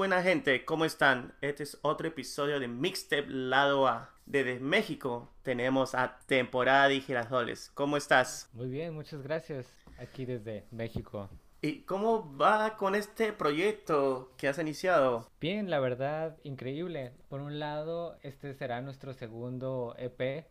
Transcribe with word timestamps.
buena 0.00 0.22
gente, 0.22 0.64
¿cómo 0.64 0.86
están? 0.86 1.34
Este 1.42 1.62
es 1.62 1.78
otro 1.82 2.08
episodio 2.08 2.58
de 2.58 2.68
Mixtape 2.68 3.26
Lado 3.28 3.86
A. 3.86 4.08
Desde 4.24 4.58
México 4.58 5.30
tenemos 5.42 5.94
a 5.94 6.20
Temporada 6.24 6.88
de 6.88 7.02
Girasoles. 7.02 7.70
¿Cómo 7.74 7.98
estás? 7.98 8.48
Muy 8.54 8.70
bien, 8.70 8.94
muchas 8.94 9.20
gracias. 9.20 9.66
Aquí 9.98 10.24
desde 10.24 10.64
México. 10.70 11.28
¿Y 11.60 11.82
cómo 11.82 12.34
va 12.34 12.78
con 12.78 12.94
este 12.94 13.34
proyecto 13.34 14.32
que 14.38 14.48
has 14.48 14.58
iniciado? 14.58 15.28
Bien, 15.38 15.68
la 15.68 15.80
verdad, 15.80 16.38
increíble. 16.44 17.12
Por 17.28 17.42
un 17.42 17.58
lado, 17.58 18.16
este 18.22 18.54
será 18.54 18.80
nuestro 18.80 19.12
segundo 19.12 19.94
EP 19.98 20.46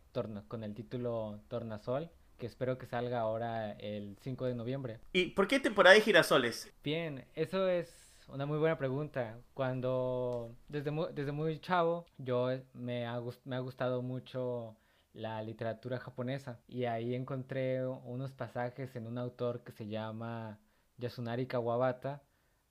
con 0.47 0.63
el 0.63 0.75
título 0.75 1.39
Tornasol 1.47 2.11
que 2.37 2.47
espero 2.47 2.77
que 2.77 2.85
salga 2.85 3.19
ahora 3.19 3.73
el 3.73 4.17
5 4.21 4.45
de 4.45 4.55
noviembre. 4.55 4.99
¿Y 5.11 5.31
por 5.31 5.47
qué 5.47 5.59
temporada 5.59 5.93
de 5.93 6.01
girasoles? 6.01 6.71
Bien, 6.83 7.25
eso 7.35 7.67
es 7.67 7.98
una 8.31 8.45
muy 8.45 8.57
buena 8.57 8.77
pregunta. 8.77 9.39
Cuando 9.53 10.55
desde 10.67 10.91
muy, 10.91 11.07
desde 11.13 11.31
muy 11.31 11.59
chavo 11.59 12.05
yo 12.17 12.49
me 12.73 13.05
ha, 13.05 13.21
me 13.45 13.55
ha 13.55 13.59
gustado 13.59 14.01
mucho 14.01 14.77
la 15.13 15.41
literatura 15.41 15.99
japonesa 15.99 16.59
y 16.67 16.85
ahí 16.85 17.15
encontré 17.15 17.85
unos 17.85 18.31
pasajes 18.31 18.95
en 18.95 19.07
un 19.07 19.17
autor 19.17 19.63
que 19.63 19.71
se 19.71 19.87
llama 19.87 20.59
Yasunari 20.97 21.47
Kawabata 21.47 22.21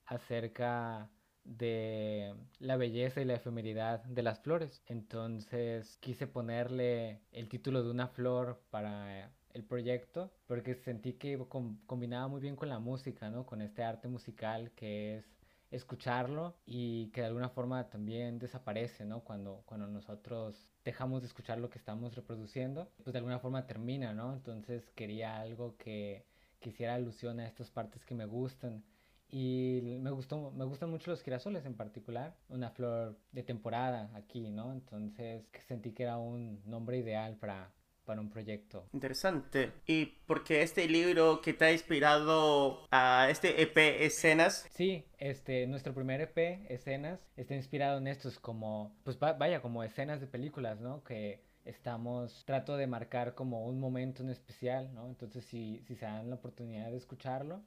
acerca 0.06 1.10
de 1.44 2.34
la 2.58 2.76
belleza 2.76 3.20
y 3.20 3.24
la 3.24 3.34
efemeridad 3.34 4.04
de 4.04 4.22
las 4.22 4.40
flores. 4.40 4.82
Entonces 4.86 5.96
quise 5.98 6.26
ponerle 6.26 7.22
el 7.32 7.48
título 7.48 7.82
de 7.82 7.90
una 7.90 8.08
flor 8.08 8.60
para 8.70 9.32
el 9.54 9.64
proyecto 9.64 10.30
porque 10.46 10.74
sentí 10.74 11.14
que 11.14 11.38
combinaba 11.86 12.28
muy 12.28 12.40
bien 12.40 12.56
con 12.56 12.68
la 12.68 12.78
música, 12.78 13.30
¿no? 13.30 13.46
Con 13.46 13.62
este 13.62 13.82
arte 13.82 14.08
musical 14.08 14.72
que 14.76 15.16
es 15.16 15.37
escucharlo 15.70 16.56
y 16.64 17.08
que 17.10 17.20
de 17.20 17.26
alguna 17.26 17.50
forma 17.50 17.88
también 17.90 18.38
desaparece, 18.38 19.04
¿no? 19.04 19.20
Cuando, 19.20 19.62
cuando 19.66 19.86
nosotros 19.86 20.70
dejamos 20.84 21.22
de 21.22 21.28
escuchar 21.28 21.58
lo 21.58 21.70
que 21.70 21.78
estamos 21.78 22.14
reproduciendo, 22.14 22.90
pues 23.02 23.12
de 23.12 23.18
alguna 23.18 23.38
forma 23.38 23.66
termina, 23.66 24.12
¿no? 24.12 24.32
Entonces 24.32 24.90
quería 24.90 25.40
algo 25.40 25.76
que, 25.76 26.26
que 26.60 26.70
hiciera 26.70 26.94
alusión 26.94 27.40
a 27.40 27.46
estas 27.46 27.70
partes 27.70 28.04
que 28.04 28.14
me 28.14 28.26
gustan. 28.26 28.84
Y 29.30 29.98
me 30.00 30.10
gustó, 30.10 30.50
me 30.52 30.64
gustan 30.64 30.90
mucho 30.90 31.10
los 31.10 31.22
girasoles 31.22 31.66
en 31.66 31.74
particular, 31.74 32.34
una 32.48 32.70
flor 32.70 33.18
de 33.32 33.42
temporada 33.42 34.10
aquí, 34.14 34.48
¿no? 34.48 34.72
Entonces 34.72 35.44
sentí 35.66 35.92
que 35.92 36.04
era 36.04 36.16
un 36.16 36.62
nombre 36.64 36.96
ideal 36.96 37.36
para, 37.36 37.70
para 38.08 38.22
un 38.22 38.30
proyecto. 38.30 38.88
Interesante. 38.94 39.70
¿Y 39.86 40.06
porque 40.26 40.62
este 40.62 40.88
libro 40.88 41.42
que 41.42 41.52
te 41.52 41.66
ha 41.66 41.72
inspirado 41.72 42.86
a 42.90 43.28
este 43.30 43.60
EP 43.60 43.76
Escenas? 43.76 44.66
Sí, 44.70 45.04
este, 45.18 45.66
nuestro 45.66 45.92
primer 45.92 46.22
EP, 46.22 46.38
Escenas, 46.70 47.28
está 47.36 47.54
inspirado 47.54 47.98
en 47.98 48.06
estos 48.06 48.38
como, 48.38 48.96
pues 49.04 49.18
vaya, 49.18 49.60
como 49.60 49.84
escenas 49.84 50.22
de 50.22 50.26
películas, 50.26 50.80
¿no? 50.80 51.04
Que 51.04 51.44
estamos, 51.66 52.46
trato 52.46 52.78
de 52.78 52.86
marcar 52.86 53.34
como 53.34 53.66
un 53.66 53.78
momento 53.78 54.22
en 54.22 54.30
especial, 54.30 54.94
¿no? 54.94 55.06
Entonces, 55.06 55.44
si, 55.44 55.82
si 55.86 55.94
se 55.94 56.06
dan 56.06 56.30
la 56.30 56.36
oportunidad 56.36 56.90
de 56.90 56.96
escucharlo, 56.96 57.62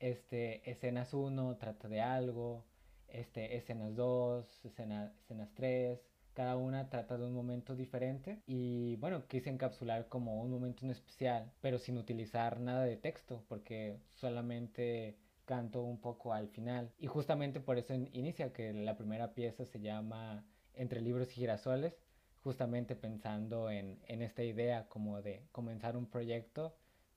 este, 0.00 0.68
escenas 0.68 1.14
1 1.14 1.58
trata 1.58 1.86
de 1.86 2.00
algo, 2.00 2.64
este, 3.06 3.56
escenas 3.56 3.94
2, 3.94 4.64
escena, 4.64 5.14
escenas 5.22 5.54
3, 5.54 6.00
cada 6.36 6.56
una 6.58 6.90
trata 6.90 7.16
de 7.16 7.24
un 7.24 7.32
momento 7.32 7.74
diferente 7.74 8.42
y 8.46 8.96
bueno, 8.96 9.26
quise 9.26 9.48
encapsular 9.48 10.06
como 10.10 10.42
un 10.42 10.50
momento 10.50 10.84
en 10.84 10.90
especial, 10.90 11.50
pero 11.62 11.78
sin 11.78 11.96
utilizar 11.96 12.60
nada 12.60 12.84
de 12.84 12.98
texto 12.98 13.42
porque 13.48 13.98
solamente 14.10 15.16
canto 15.46 15.82
un 15.82 15.98
poco 15.98 16.34
al 16.34 16.48
final 16.48 16.92
y 16.98 17.06
justamente 17.06 17.58
por 17.58 17.78
eso 17.78 17.94
inicia 18.12 18.52
que 18.52 18.74
la 18.74 18.98
primera 18.98 19.32
pieza 19.32 19.64
se 19.64 19.80
llama 19.80 20.44
Entre 20.74 21.00
libros 21.00 21.30
y 21.30 21.40
girasoles, 21.40 21.94
justamente 22.42 22.96
pensando 22.96 23.70
en, 23.70 23.98
en 24.06 24.20
esta 24.20 24.42
idea 24.42 24.90
como 24.90 25.22
de 25.22 25.46
comenzar 25.52 25.96
un 25.96 26.04
proyecto 26.04 26.76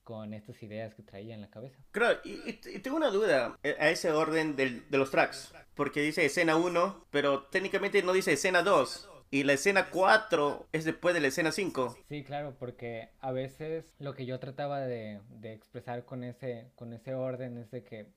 con 0.10 0.34
estas 0.34 0.64
ideas 0.64 0.96
que 0.96 1.04
traía 1.04 1.36
en 1.36 1.42
la 1.42 1.50
cabeza. 1.50 1.78
Claro, 1.92 2.20
y, 2.24 2.54
tengo 2.80 2.98
una 2.98 3.12
duda 3.12 3.58
eh, 3.62 3.76
a 3.80 3.90
ese 3.90 4.12
orden 4.12 4.56
de 4.56 4.98
los 4.98 5.12
tracks, 5.12 5.54
porque 5.76 6.02
dice 6.02 6.26
escena 6.26 6.56
1, 6.56 7.06
pero 7.12 7.44
técnicamente 7.44 8.02
no 8.02 8.14
dice 8.14 8.34
escena 8.34 8.64
2. 8.64 9.09
Y 9.32 9.44
la 9.44 9.54
escena 9.54 9.90
4 9.92 10.68
es 10.72 10.86
después 10.86 11.14
de 11.14 11.22
la 11.22 11.28
escena 11.28 11.52
5. 11.52 11.98
Sí, 12.08 12.24
claro, 12.24 12.56
porque 12.58 13.10
a 13.20 13.32
veces 13.32 13.94
lo 14.00 14.16
que 14.16 14.26
yo 14.26 14.40
trataba 14.40 14.80
de, 14.80 15.22
de 15.30 15.54
expresar 15.54 16.06
con 16.06 16.24
ese, 16.24 16.72
con 16.76 16.94
ese 16.94 17.14
orden 17.14 17.58
es 17.58 17.70
de 17.70 17.84
que 17.84 18.08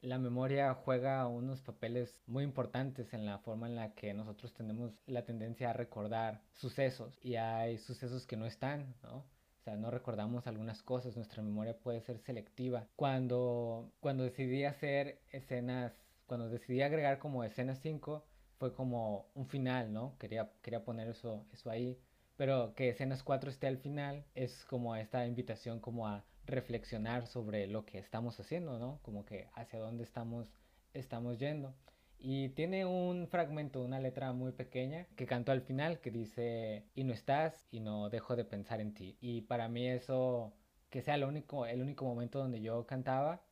la 0.00 0.18
memoria 0.18 0.74
juega 0.74 1.26
unos 1.26 1.60
papeles 1.60 2.20
muy 2.26 2.44
importantes 2.44 3.12
en 3.12 3.26
la 3.26 3.38
forma 3.38 3.66
en 3.66 3.76
la 3.76 3.94
que 3.94 4.14
nosotros 4.14 4.54
tenemos 4.54 4.92
la 5.06 5.24
tendencia 5.24 5.70
a 5.70 5.72
recordar 5.72 6.40
sucesos 6.54 7.18
y 7.22 7.34
hay 7.34 7.78
sucesos 7.78 8.26
que 8.26 8.36
no 8.36 8.46
están, 8.46 8.94
¿no? 9.02 9.16
O 9.16 9.62
sea, 9.64 9.76
no 9.76 9.90
recordamos 9.90 10.46
algunas 10.46 10.82
cosas, 10.82 11.16
nuestra 11.16 11.42
memoria 11.42 11.76
puede 11.76 12.00
ser 12.00 12.18
selectiva. 12.20 12.86
Cuando, 12.96 13.90
cuando 14.00 14.24
decidí 14.24 14.64
hacer 14.64 15.20
escenas, 15.30 15.92
cuando 16.26 16.48
decidí 16.48 16.80
agregar 16.80 17.18
como 17.18 17.44
escena 17.44 17.74
5, 17.74 18.24
fue 18.58 18.74
como 18.74 19.26
un 19.34 19.46
final, 19.46 19.92
¿no? 19.92 20.16
Quería, 20.18 20.50
quería 20.62 20.84
poner 20.84 21.08
eso, 21.08 21.46
eso 21.52 21.70
ahí. 21.70 21.98
Pero 22.36 22.74
que 22.74 22.90
escenas 22.90 23.22
4 23.22 23.50
esté 23.50 23.66
al 23.66 23.78
final 23.78 24.24
es 24.34 24.64
como 24.66 24.94
esta 24.96 25.26
invitación 25.26 25.80
como 25.80 26.06
a 26.06 26.24
reflexionar 26.46 27.26
sobre 27.26 27.66
lo 27.66 27.84
que 27.84 27.98
estamos 27.98 28.38
haciendo, 28.40 28.78
¿no? 28.78 29.00
Como 29.02 29.24
que 29.24 29.48
hacia 29.54 29.78
dónde 29.78 30.04
estamos, 30.04 30.52
estamos 30.94 31.38
yendo. 31.38 31.74
Y 32.18 32.50
tiene 32.50 32.84
un 32.84 33.28
fragmento, 33.28 33.82
una 33.82 34.00
letra 34.00 34.32
muy 34.32 34.52
pequeña 34.52 35.06
que 35.16 35.26
canto 35.26 35.52
al 35.52 35.62
final 35.62 36.00
que 36.00 36.10
dice, 36.10 36.84
y 36.94 37.04
no 37.04 37.12
estás 37.12 37.66
y 37.70 37.80
no 37.80 38.08
dejo 38.08 38.34
de 38.36 38.44
pensar 38.44 38.80
en 38.80 38.94
ti. 38.94 39.16
Y 39.20 39.42
para 39.42 39.68
mí 39.68 39.86
eso, 39.88 40.52
que 40.90 41.02
sea 41.02 41.14
el 41.14 41.24
único, 41.24 41.66
el 41.66 41.80
único 41.80 42.04
momento 42.04 42.38
donde 42.40 42.60
yo 42.60 42.86
cantaba, 42.86 43.42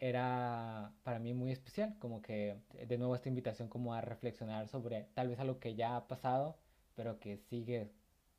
era 0.00 0.92
para 1.02 1.18
mí 1.18 1.34
muy 1.34 1.52
especial, 1.52 1.94
como 1.98 2.22
que 2.22 2.56
de 2.86 2.98
nuevo 2.98 3.14
esta 3.14 3.28
invitación 3.28 3.68
como 3.68 3.94
a 3.94 4.00
reflexionar 4.00 4.66
sobre 4.68 5.08
tal 5.14 5.28
vez 5.28 5.38
algo 5.38 5.60
que 5.60 5.74
ya 5.74 5.96
ha 5.96 6.08
pasado, 6.08 6.58
pero 6.94 7.20
que 7.20 7.36
sigue 7.36 7.90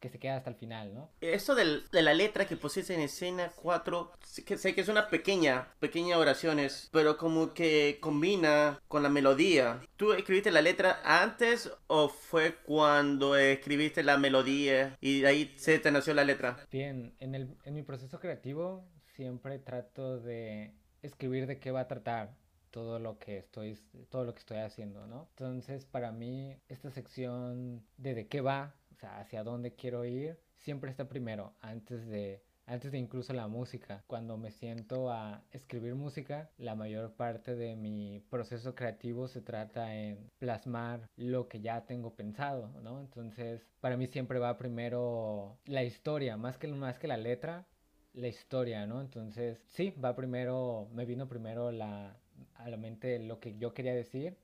que 0.01 0.09
se 0.09 0.17
queda 0.17 0.37
hasta 0.37 0.49
el 0.49 0.55
final, 0.55 0.93
¿no? 0.95 1.11
Eso 1.21 1.53
de 1.53 2.01
la 2.01 2.13
letra 2.15 2.47
que 2.47 2.57
pusiste 2.57 2.95
en 2.95 3.01
escena 3.01 3.51
4, 3.55 4.11
sé 4.19 4.73
que 4.73 4.81
es 4.81 4.87
una 4.87 5.09
pequeña, 5.09 5.67
pequeña 5.79 6.17
oraciones, 6.17 6.89
pero 6.91 7.17
como 7.17 7.53
que 7.53 7.99
combina 8.01 8.81
con 8.87 9.03
la 9.03 9.09
melodía. 9.09 9.79
¿Tú 9.97 10.13
escribiste 10.13 10.49
la 10.49 10.63
letra 10.63 11.01
antes 11.05 11.71
o 11.85 12.09
fue 12.09 12.55
cuando 12.63 13.35
escribiste 13.35 14.01
la 14.01 14.17
melodía 14.17 14.97
y 14.99 15.21
de 15.21 15.27
ahí 15.27 15.53
se 15.55 15.77
te 15.77 15.91
nació 15.91 16.15
la 16.15 16.25
letra? 16.25 16.65
Bien, 16.71 17.13
en, 17.19 17.35
el, 17.35 17.55
en 17.63 17.75
mi 17.75 17.83
proceso 17.83 18.19
creativo 18.19 18.83
siempre 19.05 19.59
trato 19.59 20.19
de 20.19 20.73
escribir 21.01 21.47
de 21.47 21.59
qué 21.59 21.71
va 21.71 21.81
a 21.81 21.87
tratar 21.87 22.35
todo 22.71 22.99
lo 22.99 23.19
que 23.19 23.37
estoy 23.37 23.77
todo 24.09 24.23
lo 24.23 24.33
que 24.33 24.39
estoy 24.39 24.59
haciendo, 24.59 25.07
¿no? 25.07 25.27
Entonces, 25.31 25.85
para 25.85 26.11
mí 26.11 26.57
esta 26.69 26.89
sección 26.91 27.83
de 27.97 28.15
de 28.15 28.27
qué 28.27 28.41
va 28.41 28.75
sea, 29.01 29.19
hacia 29.19 29.43
dónde 29.43 29.73
quiero 29.73 30.05
ir, 30.05 30.39
siempre 30.57 30.91
está 30.91 31.09
primero, 31.09 31.53
antes 31.59 32.07
de, 32.07 32.43
antes 32.65 32.91
de 32.91 32.99
incluso 32.99 33.33
la 33.33 33.47
música. 33.47 34.03
Cuando 34.07 34.37
me 34.37 34.51
siento 34.51 35.11
a 35.11 35.43
escribir 35.51 35.95
música, 35.95 36.51
la 36.57 36.75
mayor 36.75 37.13
parte 37.15 37.55
de 37.55 37.75
mi 37.75 38.21
proceso 38.29 38.75
creativo 38.75 39.27
se 39.27 39.41
trata 39.41 39.95
en 39.95 40.29
plasmar 40.37 41.09
lo 41.17 41.47
que 41.47 41.61
ya 41.61 41.85
tengo 41.85 42.15
pensado, 42.15 42.69
¿no? 42.81 43.01
Entonces, 43.01 43.67
para 43.81 43.97
mí 43.97 44.07
siempre 44.07 44.39
va 44.39 44.57
primero 44.57 45.57
la 45.65 45.83
historia, 45.83 46.37
más 46.37 46.57
que, 46.57 46.67
más 46.67 46.99
que 46.99 47.07
la 47.07 47.17
letra, 47.17 47.65
la 48.13 48.27
historia, 48.27 48.85
¿no? 48.85 49.01
Entonces, 49.01 49.59
sí, 49.67 49.93
va 50.03 50.15
primero, 50.15 50.87
me 50.93 51.05
vino 51.05 51.27
primero 51.27 51.71
la, 51.71 52.15
a 52.55 52.69
la 52.69 52.77
mente 52.77 53.19
lo 53.19 53.39
que 53.39 53.57
yo 53.57 53.73
quería 53.73 53.93
decir 53.93 54.35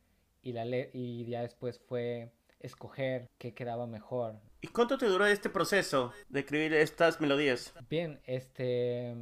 y, 0.41 0.53
la 0.53 0.65
y 0.65 1.25
ya 1.25 1.41
después 1.41 1.79
fue 1.79 2.31
escoger 2.59 3.29
qué 3.37 3.53
quedaba 3.53 3.87
mejor. 3.87 4.35
¿Y 4.61 4.67
cuánto 4.67 4.97
te 4.97 5.05
duró 5.05 5.25
este 5.25 5.49
proceso 5.49 6.11
de 6.29 6.39
escribir 6.39 6.73
estas 6.73 7.21
melodías? 7.21 7.73
Bien, 7.89 8.19
este 8.25 9.15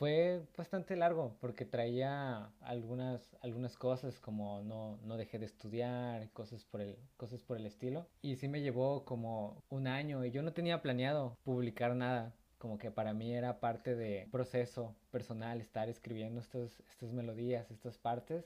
fue 0.00 0.42
bastante 0.56 0.96
largo 0.96 1.36
porque 1.40 1.66
traía 1.66 2.50
algunas, 2.62 3.36
algunas 3.42 3.76
cosas 3.76 4.18
como 4.18 4.62
no, 4.62 4.98
no 5.04 5.18
dejé 5.18 5.38
de 5.38 5.44
estudiar, 5.44 6.30
cosas 6.30 6.64
por, 6.64 6.80
el, 6.80 6.96
cosas 7.18 7.42
por 7.42 7.58
el 7.58 7.66
estilo. 7.66 8.08
Y 8.22 8.36
sí 8.36 8.48
me 8.48 8.62
llevó 8.62 9.04
como 9.04 9.62
un 9.68 9.86
año 9.86 10.24
y 10.24 10.30
yo 10.30 10.40
no 10.40 10.54
tenía 10.54 10.80
planeado 10.80 11.36
publicar 11.44 11.94
nada. 11.94 12.34
Como 12.60 12.76
que 12.76 12.90
para 12.90 13.14
mí 13.14 13.32
era 13.32 13.58
parte 13.58 13.96
de 13.96 14.28
proceso 14.30 14.94
personal 15.10 15.62
estar 15.62 15.88
escribiendo 15.88 16.40
estas, 16.42 16.78
estas 16.90 17.10
melodías, 17.10 17.70
estas 17.70 17.96
partes. 17.96 18.44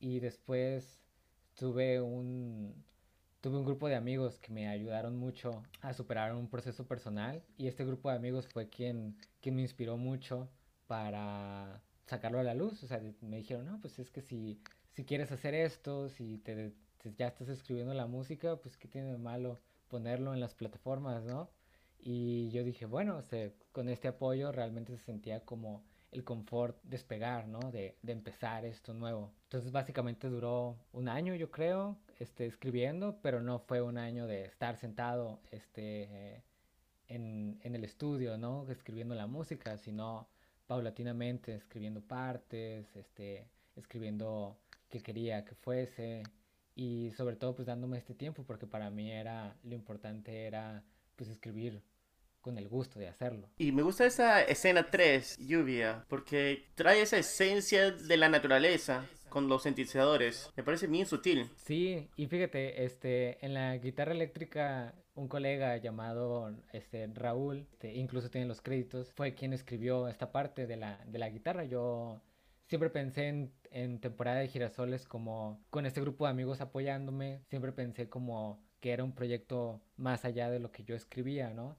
Y 0.00 0.20
después 0.20 1.04
tuve 1.54 2.00
un, 2.00 2.74
tuve 3.42 3.58
un 3.58 3.66
grupo 3.66 3.86
de 3.86 3.96
amigos 3.96 4.38
que 4.38 4.50
me 4.50 4.66
ayudaron 4.66 5.18
mucho 5.18 5.62
a 5.82 5.92
superar 5.92 6.34
un 6.34 6.48
proceso 6.48 6.86
personal 6.86 7.42
y 7.58 7.66
este 7.66 7.84
grupo 7.84 8.08
de 8.08 8.16
amigos 8.16 8.48
fue 8.48 8.70
quien, 8.70 9.14
quien 9.42 9.56
me 9.56 9.60
inspiró 9.60 9.98
mucho 9.98 10.48
para 10.86 11.82
sacarlo 12.06 12.38
a 12.38 12.44
la 12.44 12.54
luz. 12.54 12.82
O 12.82 12.86
sea, 12.86 13.02
me 13.20 13.36
dijeron, 13.36 13.66
no, 13.66 13.78
pues 13.78 13.98
es 13.98 14.10
que 14.10 14.22
si, 14.22 14.58
si 14.92 15.04
quieres 15.04 15.30
hacer 15.32 15.52
esto, 15.52 16.08
si 16.08 16.38
te, 16.38 16.72
ya 17.18 17.26
estás 17.26 17.50
escribiendo 17.50 17.92
la 17.92 18.06
música, 18.06 18.56
pues 18.56 18.78
qué 18.78 18.88
tiene 18.88 19.12
de 19.12 19.18
malo 19.18 19.60
ponerlo 19.88 20.32
en 20.32 20.40
las 20.40 20.54
plataformas, 20.54 21.24
¿no? 21.24 21.50
Y 22.06 22.50
yo 22.50 22.64
dije, 22.64 22.84
bueno, 22.84 23.24
con 23.72 23.88
este 23.88 24.08
apoyo 24.08 24.52
realmente 24.52 24.94
se 24.98 25.04
sentía 25.04 25.40
como 25.40 25.82
el 26.12 26.22
confort 26.22 26.76
despegar, 26.82 27.48
¿no? 27.48 27.58
De, 27.72 27.96
empezar 28.06 28.66
esto 28.66 28.92
nuevo. 28.92 29.32
Entonces 29.44 29.72
básicamente 29.72 30.28
duró 30.28 30.76
un 30.92 31.08
año, 31.08 31.34
yo 31.34 31.50
creo, 31.50 31.96
este, 32.18 32.44
escribiendo, 32.44 33.18
pero 33.22 33.40
no 33.40 33.58
fue 33.58 33.80
un 33.80 33.96
año 33.96 34.26
de 34.26 34.44
estar 34.44 34.76
sentado 34.76 35.40
este, 35.50 36.44
en, 37.08 37.58
en 37.62 37.74
el 37.74 37.84
estudio, 37.84 38.36
¿no? 38.36 38.70
Escribiendo 38.70 39.14
la 39.14 39.26
música, 39.26 39.78
sino 39.78 40.28
paulatinamente 40.66 41.54
escribiendo 41.54 42.02
partes, 42.02 42.94
este, 42.96 43.48
escribiendo 43.76 44.58
qué 44.90 45.00
quería 45.00 45.46
que 45.46 45.54
fuese 45.54 46.22
y 46.74 47.12
sobre 47.12 47.36
todo 47.36 47.54
pues 47.54 47.66
dándome 47.66 47.96
este 47.96 48.14
tiempo 48.14 48.44
porque 48.44 48.66
para 48.66 48.90
mí 48.90 49.10
era 49.10 49.56
lo 49.62 49.74
importante 49.74 50.46
era 50.46 50.84
pues 51.16 51.30
escribir 51.30 51.82
con 52.44 52.58
el 52.58 52.68
gusto 52.68 53.00
de 53.00 53.08
hacerlo. 53.08 53.48
Y 53.56 53.72
me 53.72 53.80
gusta 53.80 54.04
esa 54.04 54.42
escena 54.42 54.90
3, 54.90 55.38
lluvia, 55.38 56.04
porque 56.08 56.66
trae 56.74 57.00
esa 57.00 57.16
esencia 57.16 57.90
de 57.90 58.16
la 58.18 58.28
naturaleza 58.28 59.06
con 59.30 59.48
los 59.48 59.62
sintetizadores. 59.62 60.50
Me 60.54 60.62
parece 60.62 60.86
bien 60.86 61.06
sutil. 61.06 61.50
Sí, 61.56 62.10
y 62.16 62.26
fíjate, 62.26 62.84
este, 62.84 63.42
en 63.44 63.54
la 63.54 63.78
guitarra 63.78 64.12
eléctrica, 64.12 64.94
un 65.14 65.26
colega 65.26 65.78
llamado 65.78 66.54
este, 66.74 67.06
Raúl, 67.14 67.66
este, 67.72 67.94
incluso 67.94 68.28
tiene 68.28 68.46
los 68.46 68.60
créditos, 68.60 69.10
fue 69.14 69.34
quien 69.34 69.54
escribió 69.54 70.06
esta 70.08 70.30
parte 70.30 70.66
de 70.66 70.76
la, 70.76 71.02
de 71.06 71.18
la 71.18 71.30
guitarra. 71.30 71.64
Yo 71.64 72.20
siempre 72.66 72.90
pensé 72.90 73.28
en, 73.28 73.54
en 73.70 74.00
temporada 74.00 74.40
de 74.40 74.48
girasoles 74.48 75.08
como 75.08 75.64
con 75.70 75.86
este 75.86 76.02
grupo 76.02 76.26
de 76.26 76.30
amigos 76.32 76.60
apoyándome, 76.60 77.40
siempre 77.48 77.72
pensé 77.72 78.10
como 78.10 78.62
que 78.80 78.92
era 78.92 79.02
un 79.02 79.14
proyecto 79.14 79.80
más 79.96 80.26
allá 80.26 80.50
de 80.50 80.58
lo 80.60 80.70
que 80.70 80.84
yo 80.84 80.94
escribía, 80.94 81.54
¿no? 81.54 81.78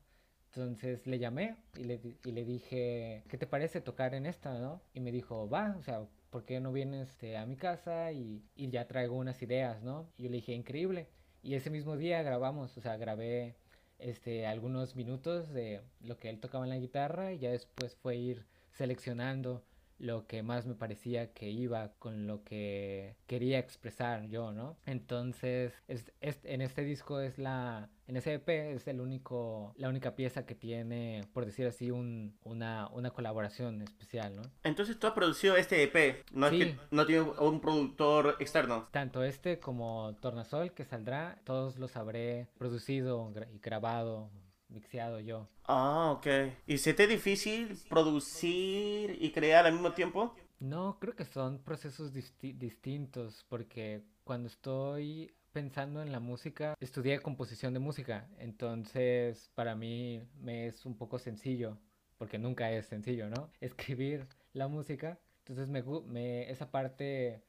Entonces 0.55 1.05
le 1.05 1.19
llamé 1.19 1.57
y 1.77 1.83
le, 1.83 1.99
y 2.23 2.31
le 2.31 2.45
dije, 2.45 3.23
¿qué 3.27 3.37
te 3.37 3.47
parece 3.47 3.81
tocar 3.81 4.13
en 4.13 4.25
esta, 4.25 4.57
no? 4.57 4.81
Y 4.93 5.01
me 5.01 5.11
dijo, 5.11 5.49
va, 5.49 5.75
o 5.77 5.83
sea, 5.83 6.05
¿por 6.29 6.45
qué 6.45 6.59
no 6.59 6.71
vienes 6.71 7.09
este, 7.09 7.37
a 7.37 7.45
mi 7.45 7.57
casa 7.57 8.11
y, 8.13 8.41
y, 8.55 8.69
ya 8.69 8.87
traigo 8.87 9.15
unas 9.17 9.41
ideas, 9.41 9.81
no? 9.83 10.09
Y 10.17 10.23
yo 10.23 10.29
le 10.29 10.37
dije, 10.37 10.53
increíble. 10.53 11.07
Y 11.43 11.55
ese 11.55 11.69
mismo 11.69 11.97
día 11.97 12.23
grabamos, 12.23 12.77
o 12.77 12.81
sea, 12.81 12.97
grabé 12.97 13.55
este, 13.99 14.47
algunos 14.47 14.95
minutos 14.95 15.51
de 15.51 15.81
lo 16.01 16.17
que 16.17 16.29
él 16.29 16.39
tocaba 16.39 16.63
en 16.63 16.69
la 16.69 16.77
guitarra 16.77 17.33
y 17.33 17.39
ya 17.39 17.51
después 17.51 17.95
fue 17.95 18.15
ir 18.15 18.45
seleccionando 18.71 19.63
lo 19.97 20.27
que 20.27 20.43
más 20.43 20.65
me 20.65 20.75
parecía 20.75 21.33
que 21.33 21.49
iba 21.49 21.93
con 21.99 22.27
lo 22.27 22.43
que 22.43 23.15
quería 23.27 23.59
expresar 23.59 24.27
yo, 24.27 24.51
¿no? 24.51 24.77
Entonces, 24.85 25.73
es, 25.87 26.11
en 26.21 26.61
este 26.61 26.83
disco 26.83 27.21
es 27.21 27.37
la, 27.37 27.89
en 28.07 28.17
ese 28.17 28.35
EP 28.35 28.49
es 28.49 28.87
el 28.87 29.01
único, 29.01 29.73
la 29.77 29.89
única 29.89 30.15
pieza 30.15 30.45
que 30.45 30.55
tiene, 30.55 31.27
por 31.33 31.45
decir 31.45 31.65
así, 31.67 31.91
un, 31.91 32.37
una, 32.43 32.87
una 32.89 33.11
colaboración 33.11 33.81
especial, 33.81 34.35
¿no? 34.35 34.43
Entonces 34.63 34.99
tú 34.99 35.07
has 35.07 35.13
producido 35.13 35.57
este 35.57 35.83
EP, 35.83 36.23
no 36.31 36.47
es 36.47 36.51
que 36.53 36.77
no 36.91 37.05
tiene 37.05 37.21
un 37.21 37.59
productor 37.61 38.35
externo. 38.39 38.87
Tanto 38.91 39.23
este 39.23 39.59
como 39.59 40.15
Tornasol 40.21 40.73
que 40.73 40.85
saldrá, 40.85 41.39
todos 41.43 41.77
los 41.77 41.95
habré 41.95 42.47
producido 42.57 43.31
y 43.53 43.59
grabado 43.59 44.29
mixeado 44.69 45.19
yo. 45.19 45.47
Ah, 45.63 46.11
ok. 46.17 46.27
¿Y 46.67 46.77
se 46.77 46.93
te 46.93 47.07
difícil 47.07 47.77
producir 47.89 49.17
y 49.19 49.31
crear 49.31 49.65
al 49.65 49.73
mismo 49.73 49.93
tiempo? 49.93 50.35
No, 50.59 50.97
creo 50.99 51.15
que 51.15 51.25
son 51.25 51.59
procesos 51.59 52.13
distintos 52.13 53.45
porque 53.49 54.03
cuando 54.23 54.47
estoy 54.47 55.34
pensando 55.55 56.01
en 56.01 56.11
la 56.11 56.19
música, 56.19 56.75
estudié 56.81 57.21
composición 57.21 57.73
de 57.73 57.79
música, 57.79 58.27
entonces 58.39 59.49
para 59.55 59.73
mí 59.73 60.21
me 60.41 60.67
es 60.67 60.85
un 60.85 60.97
poco 60.97 61.17
sencillo, 61.17 61.77
porque 62.17 62.37
nunca 62.37 62.69
es 62.73 62.87
sencillo, 62.87 63.29
¿no? 63.29 63.49
Escribir 63.61 64.27
la 64.51 64.67
música, 64.67 65.17
entonces 65.39 65.69
me, 65.69 65.81
me 66.07 66.51
esa 66.51 66.71
parte 66.71 67.41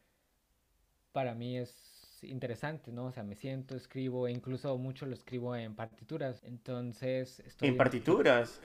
para 1.10 1.34
mí 1.34 1.58
es 1.58 2.22
interesante, 2.22 2.92
¿no? 2.92 3.06
O 3.06 3.10
sea, 3.10 3.24
me 3.24 3.34
siento, 3.34 3.74
escribo, 3.74 4.28
e 4.28 4.30
incluso 4.30 4.78
mucho 4.78 5.04
lo 5.04 5.14
escribo 5.14 5.56
en 5.56 5.74
partituras. 5.74 6.44
Entonces, 6.44 7.40
estoy... 7.40 7.70
¿En 7.70 7.76
partituras? 7.76 8.60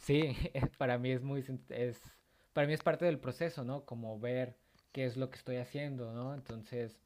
Sí, 0.00 0.34
para 0.78 0.96
mí 0.96 1.10
es 1.10 1.22
muy... 1.22 1.44
Es, 1.68 2.00
para 2.54 2.66
mí 2.66 2.72
es 2.72 2.82
parte 2.82 3.04
del 3.04 3.18
proceso, 3.18 3.64
¿no? 3.64 3.84
Como 3.84 4.18
ver 4.18 4.56
qué 4.92 5.04
es 5.04 5.18
lo 5.18 5.28
que 5.28 5.36
estoy 5.36 5.56
haciendo, 5.56 6.14
¿no? 6.14 6.32
Entonces, 6.32 6.98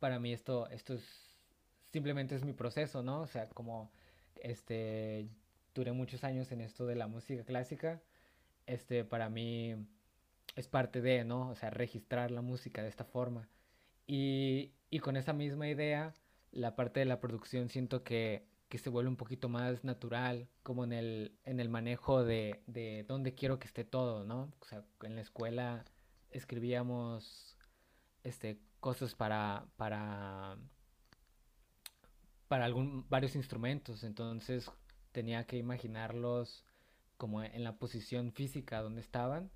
para 0.00 0.18
mí 0.18 0.32
esto, 0.32 0.68
esto 0.70 0.94
es... 0.94 1.04
Simplemente 1.92 2.34
es 2.34 2.44
mi 2.44 2.52
proceso, 2.52 3.02
¿no? 3.02 3.22
O 3.22 3.26
sea, 3.26 3.48
como, 3.48 3.90
este, 4.36 5.28
duré 5.74 5.92
muchos 5.92 6.24
años 6.24 6.52
en 6.52 6.60
esto 6.60 6.86
de 6.86 6.94
la 6.94 7.06
música 7.06 7.44
clásica, 7.44 8.00
este, 8.66 9.04
para 9.04 9.28
mí 9.28 9.74
es 10.56 10.68
parte 10.68 11.00
de, 11.00 11.24
¿no? 11.24 11.48
O 11.50 11.54
sea, 11.54 11.70
registrar 11.70 12.30
la 12.30 12.42
música 12.42 12.82
de 12.82 12.88
esta 12.88 13.04
forma. 13.04 13.48
Y, 14.06 14.72
y 14.88 15.00
con 15.00 15.16
esa 15.16 15.32
misma 15.32 15.68
idea, 15.68 16.14
la 16.52 16.76
parte 16.76 17.00
de 17.00 17.06
la 17.06 17.20
producción 17.20 17.68
siento 17.68 18.04
que, 18.04 18.44
que 18.68 18.78
se 18.78 18.90
vuelve 18.90 19.08
un 19.10 19.16
poquito 19.16 19.48
más 19.48 19.84
natural, 19.84 20.48
como 20.62 20.84
en 20.84 20.92
el, 20.92 21.32
en 21.44 21.60
el 21.60 21.68
manejo 21.68 22.24
de, 22.24 22.62
de 22.66 23.04
dónde 23.08 23.34
quiero 23.34 23.58
que 23.58 23.66
esté 23.66 23.84
todo, 23.84 24.24
¿no? 24.24 24.52
O 24.60 24.64
sea, 24.64 24.84
en 25.02 25.16
la 25.16 25.22
escuela 25.22 25.84
escribíamos 26.30 27.56
este, 28.22 28.58
cosas 28.80 29.14
para, 29.14 29.66
para, 29.76 30.58
para 32.48 32.64
algún, 32.64 33.08
varios 33.08 33.36
instrumentos, 33.36 34.02
entonces 34.04 34.70
tenía 35.12 35.46
que 35.46 35.56
imaginarlos 35.56 36.64
como 37.16 37.42
en 37.42 37.64
la 37.64 37.76
posición 37.76 38.32
física 38.32 38.82
donde 38.82 39.02
estaban. 39.02 39.50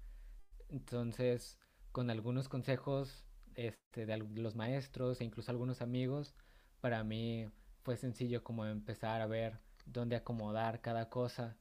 Entonces, 0.68 1.58
con 1.92 2.10
algunos 2.10 2.48
consejos 2.48 3.24
este, 3.54 4.06
de 4.06 4.18
los 4.18 4.54
maestros 4.54 5.20
e 5.20 5.24
incluso 5.24 5.50
algunos 5.50 5.80
amigos, 5.80 6.34
para 6.80 7.02
mí 7.04 7.48
fue 7.82 7.96
sencillo 7.96 8.42
como 8.44 8.66
empezar 8.66 9.20
a 9.20 9.26
ver 9.26 9.60
dónde 9.86 10.16
acomodar 10.16 10.80
cada 10.80 11.08
cosa. 11.08 11.56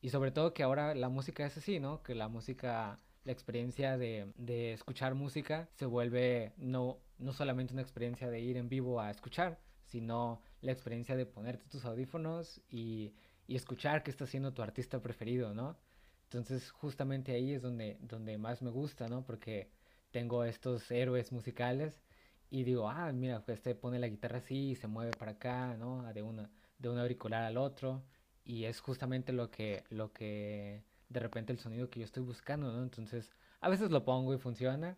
Y 0.00 0.10
sobre 0.10 0.30
todo 0.30 0.54
que 0.54 0.62
ahora 0.62 0.94
la 0.94 1.08
música 1.08 1.46
es 1.46 1.56
así, 1.56 1.80
¿no? 1.80 2.02
Que 2.02 2.14
la 2.14 2.28
música, 2.28 3.00
la 3.26 3.32
experiencia 3.32 3.98
de, 3.98 4.32
de 4.36 4.72
escuchar 4.72 5.16
música 5.16 5.68
se 5.74 5.84
vuelve 5.84 6.52
no, 6.56 6.98
no 7.18 7.32
solamente 7.32 7.72
una 7.72 7.82
experiencia 7.82 8.30
de 8.30 8.40
ir 8.40 8.56
en 8.56 8.68
vivo 8.68 9.00
a 9.00 9.10
escuchar, 9.10 9.58
sino 9.84 10.40
la 10.60 10.70
experiencia 10.70 11.16
de 11.16 11.26
ponerte 11.26 11.66
tus 11.66 11.84
audífonos 11.84 12.62
y, 12.70 13.14
y 13.48 13.56
escuchar 13.56 14.04
qué 14.04 14.12
está 14.12 14.24
haciendo 14.24 14.54
tu 14.54 14.62
artista 14.62 15.02
preferido, 15.02 15.54
¿no? 15.54 15.76
Entonces 16.24 16.70
justamente 16.70 17.32
ahí 17.32 17.52
es 17.52 17.62
donde, 17.62 17.98
donde 18.00 18.38
más 18.38 18.62
me 18.62 18.70
gusta, 18.70 19.08
¿no? 19.08 19.24
Porque 19.24 19.70
tengo 20.12 20.44
estos 20.44 20.88
héroes 20.92 21.32
musicales 21.32 22.00
y 22.48 22.62
digo, 22.62 22.88
ah, 22.88 23.10
mira, 23.12 23.44
pues 23.44 23.58
este 23.58 23.74
pone 23.74 23.98
la 23.98 24.06
guitarra 24.06 24.38
así 24.38 24.70
y 24.70 24.76
se 24.76 24.86
mueve 24.86 25.10
para 25.18 25.32
acá, 25.32 25.76
¿no? 25.76 26.04
De 26.12 26.22
una, 26.22 26.48
de 26.78 26.88
un 26.88 26.98
auricular 26.98 27.42
al 27.42 27.58
otro 27.58 28.04
y 28.44 28.66
es 28.66 28.80
justamente 28.80 29.32
lo 29.32 29.50
que, 29.50 29.82
lo 29.90 30.12
que, 30.12 30.84
de 31.08 31.20
repente 31.20 31.52
el 31.52 31.58
sonido 31.58 31.90
que 31.90 32.00
yo 32.00 32.04
estoy 32.04 32.22
buscando, 32.22 32.72
¿no? 32.72 32.82
Entonces, 32.82 33.32
a 33.60 33.68
veces 33.68 33.90
lo 33.90 34.04
pongo 34.04 34.34
y 34.34 34.38
funciona 34.38 34.96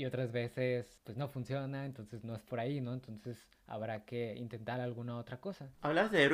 y 0.00 0.06
otras 0.06 0.32
veces 0.32 0.98
pues 1.04 1.18
no 1.18 1.28
funciona, 1.28 1.84
entonces 1.84 2.24
no 2.24 2.34
es 2.34 2.40
por 2.40 2.58
ahí, 2.58 2.80
¿no? 2.80 2.94
Entonces 2.94 3.46
habrá 3.66 4.06
que 4.06 4.34
intentar 4.34 4.80
alguna 4.80 5.18
otra 5.18 5.40
cosa. 5.40 5.68
Hablas 5.82 6.10
de 6.10 6.24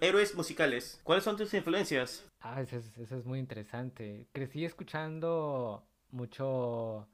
héroes 0.00 0.34
musicales. 0.34 1.00
¿Cuáles 1.04 1.22
son 1.22 1.36
tus 1.36 1.54
influencias? 1.54 2.24
Ah, 2.40 2.60
eso 2.60 2.78
es, 2.78 2.98
eso 2.98 3.16
es 3.16 3.24
muy 3.24 3.38
interesante. 3.38 4.26
Crecí 4.32 4.64
escuchando 4.64 5.86
mucho 6.10 7.08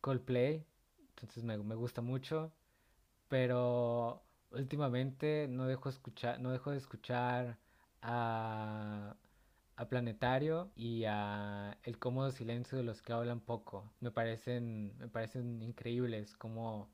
Coldplay, 0.00 0.66
entonces 1.10 1.44
me, 1.44 1.56
gusta 1.56 2.00
mucho, 2.00 2.52
pero 3.28 4.24
últimamente 4.50 5.46
no 5.48 5.66
dejo 5.66 5.88
escuchar, 5.88 6.40
no 6.40 6.50
dejo 6.50 6.72
de 6.72 6.78
escuchar 6.78 7.56
a, 8.02 9.05
Planetario 9.88 10.70
y 10.76 11.04
a 11.04 11.78
El 11.82 11.98
cómodo 11.98 12.30
silencio 12.30 12.78
de 12.78 12.84
los 12.84 13.02
que 13.02 13.12
hablan 13.12 13.40
poco. 13.40 13.90
Me 14.00 14.10
parecen, 14.10 14.96
me 14.98 15.08
parecen 15.08 15.62
increíbles 15.62 16.36
cómo, 16.36 16.88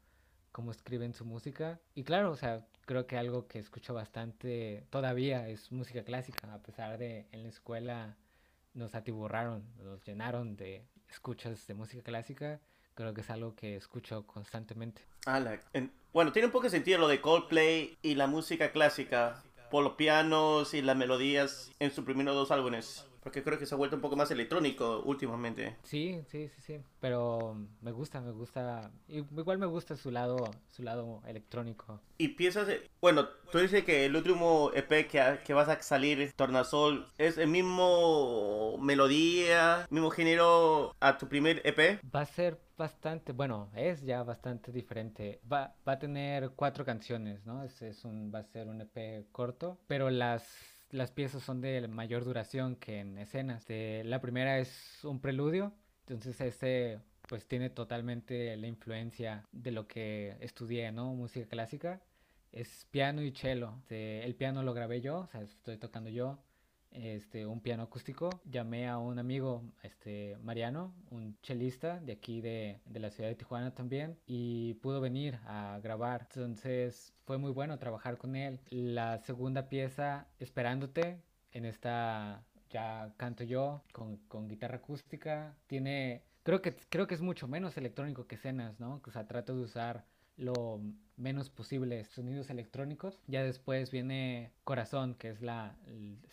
cómo 0.53 0.71
escriben 0.71 1.15
su 1.15 1.25
música. 1.25 1.81
Y 1.95 2.05
claro, 2.05 2.31
o 2.31 2.37
sea, 2.37 2.67
creo 2.87 3.07
que 3.07 3.17
algo 3.17 3.47
que 3.49 3.59
escucho 3.59 3.95
bastante 3.95 4.87
todavía 4.91 5.49
es 5.49 5.73
música 5.73 6.05
clásica, 6.05 6.53
a 6.53 6.63
pesar 6.63 6.99
de 6.99 7.27
en 7.33 7.43
la 7.43 7.49
escuela 7.49 8.17
nos 8.75 8.95
atiburraron, 8.95 9.65
nos 9.83 10.05
llenaron 10.07 10.57
de 10.57 10.87
escuchas 11.09 11.67
de 11.67 11.75
música 11.75 12.03
clásica 12.03 12.61
creo 12.95 13.15
que 13.15 13.21
es 13.23 13.31
algo 13.31 13.55
que 13.55 13.77
escucho 13.77 14.27
constantemente. 14.27 15.03
bueno, 16.13 16.33
tiene 16.33 16.47
un 16.47 16.53
poco 16.53 16.65
de 16.65 16.71
sentido 16.71 16.99
lo 16.99 17.09
de 17.09 17.21
Coldplay 17.21 17.97
y 18.03 18.15
la 18.15 18.27
música 18.27 18.71
clásica 18.73 19.43
por 19.73 19.83
los 19.83 19.95
pianos 19.95 20.75
y 20.75 20.83
las 20.83 20.97
melodías 20.97 21.73
en 21.79 21.91
sus 21.91 22.05
primeros 22.05 22.35
dos 22.35 22.51
álbumes. 22.51 23.07
Porque 23.23 23.43
creo 23.43 23.59
que 23.59 23.67
se 23.67 23.75
ha 23.75 23.79
vuelto 23.79 23.97
un 23.97 24.03
poco 24.03 24.17
más 24.17 24.31
electrónico 24.31 25.03
últimamente. 25.05 25.77
Sí, 25.85 26.21
sí, 26.29 26.49
sí, 26.49 26.61
sí, 26.61 26.81
pero 27.01 27.57
me 27.81 27.93
gusta, 27.93 28.21
me 28.21 28.33
gusta, 28.33 28.91
igual 29.09 29.59
me 29.59 29.67
gusta 29.67 29.97
su 29.97 30.11
lado, 30.11 30.51
su 30.71 30.83
lado 30.83 31.23
electrónico. 31.27 32.01
Y 32.19 32.29
piensas, 32.29 32.69
bueno, 33.01 33.29
tú 33.51 33.59
dices 33.59 33.85
que 33.85 34.07
el 34.07 34.17
último 34.17 34.71
EP 34.75 35.09
que, 35.09 35.41
que 35.45 35.55
vas 35.55 35.69
a 35.69 35.81
salir, 35.83 36.33
Tornasol, 36.35 37.07
es 37.19 37.39
el 37.39 37.49
mismo 37.49 38.77
melodía, 38.79 39.87
mismo 39.91 40.11
género 40.11 40.95
a 41.01 41.17
tu 41.19 41.29
primer 41.29 41.63
EP. 41.65 42.01
Va 42.15 42.23
a 42.23 42.27
ser 42.27 42.61
bastante, 42.77 43.33
bueno, 43.33 43.71
es 43.77 44.03
ya 44.03 44.23
bastante 44.25 44.73
diferente. 44.73 45.41
Va, 45.51 45.75
va 45.87 45.93
a 45.93 45.99
tener 45.99 46.51
cuatro 46.51 46.85
canciones, 46.85 47.45
¿no? 47.47 47.63
Es, 47.63 47.81
es 47.83 48.05
un, 48.05 48.33
va 48.35 48.41
a 48.41 48.45
ser 48.45 48.69
un 48.69 48.81
EP 48.81 49.31
corto, 49.31 49.79
pero 49.87 50.11
las 50.11 50.72
las 50.93 51.11
piezas 51.11 51.43
son 51.43 51.61
de 51.61 51.89
mayor 51.89 52.25
duración 52.25 52.77
que 52.77 53.01
en 53.01 53.19
escenas. 53.19 53.67
la 53.69 54.21
primera 54.21 54.59
es 54.59 55.01
un 55.03 55.21
preludio, 55.21 55.73
entonces 56.07 56.41
este 56.41 57.01
pues 57.29 57.47
tiene 57.47 57.71
totalmente 57.71 58.57
la 58.57 58.67
influencia 58.67 59.47
de 59.53 59.71
lo 59.73 59.89
que 59.89 60.37
estudié, 60.41 60.93
¿no? 60.93 61.15
Música 61.15 61.49
clásica. 61.49 62.03
Es 62.53 62.87
piano 62.91 63.23
y 63.23 63.33
cello. 63.33 63.83
el 63.89 64.35
piano 64.35 64.63
lo 64.63 64.75
grabé 64.75 65.01
yo, 65.01 65.21
o 65.21 65.27
sea, 65.27 65.41
estoy 65.43 65.79
tocando 65.79 66.11
yo 66.11 66.39
este, 66.93 67.47
un 67.47 67.61
piano 67.61 67.85
acústico. 67.85 68.31
Llamé 68.45 68.89
a 68.89 68.99
un 68.99 69.19
amigo, 69.19 69.63
este, 69.83 70.37
Mariano, 70.43 70.95
un 71.11 71.37
chelista 71.43 72.01
de 72.01 72.13
aquí 72.13 72.41
de, 72.41 72.81
de, 72.87 73.01
la 73.01 73.11
ciudad 73.11 73.29
de 73.29 73.35
Tijuana 73.35 73.75
también, 73.75 74.19
y 74.27 74.75
pudo 74.75 75.01
venir 75.01 75.39
a 75.47 75.79
grabar. 75.83 76.29
Entonces 76.35 77.13
fue 77.25 77.39
muy 77.39 77.53
bueno 77.53 77.79
trabajar 77.79 78.19
con 78.19 78.37
él. 78.37 78.61
La 78.71 79.19
segunda 79.19 79.69
pieza, 79.69 80.27
Esperándote, 80.39 81.23
en 81.53 81.65
esta 81.65 82.45
ya 82.73 83.13
canto 83.17 83.45
yo 83.45 83.83
con, 83.93 84.17
con 84.29 84.49
guitarra 84.49 84.77
acústica. 84.77 85.55
Tiene, 85.67 86.25
creo 86.43 86.63
que, 86.63 86.75
creo 86.89 87.07
que 87.07 87.15
es 87.15 87.21
mucho 87.21 87.47
menos 87.47 87.77
electrónico 87.77 88.27
que 88.27 88.35
escenas, 88.37 88.81
¿no? 88.81 89.01
O 89.07 89.11
sea, 89.11 89.27
trato 89.27 89.55
de 89.55 89.63
usar 89.63 90.05
lo 90.37 90.81
menos 91.17 91.51
posible 91.51 92.05
sonidos 92.05 92.51
electrónicos. 92.51 93.19
Ya 93.27 93.43
después 93.43 93.91
viene 93.91 94.53
Corazón, 94.65 95.15
que 95.15 95.31
es 95.31 95.43
la, 95.43 95.77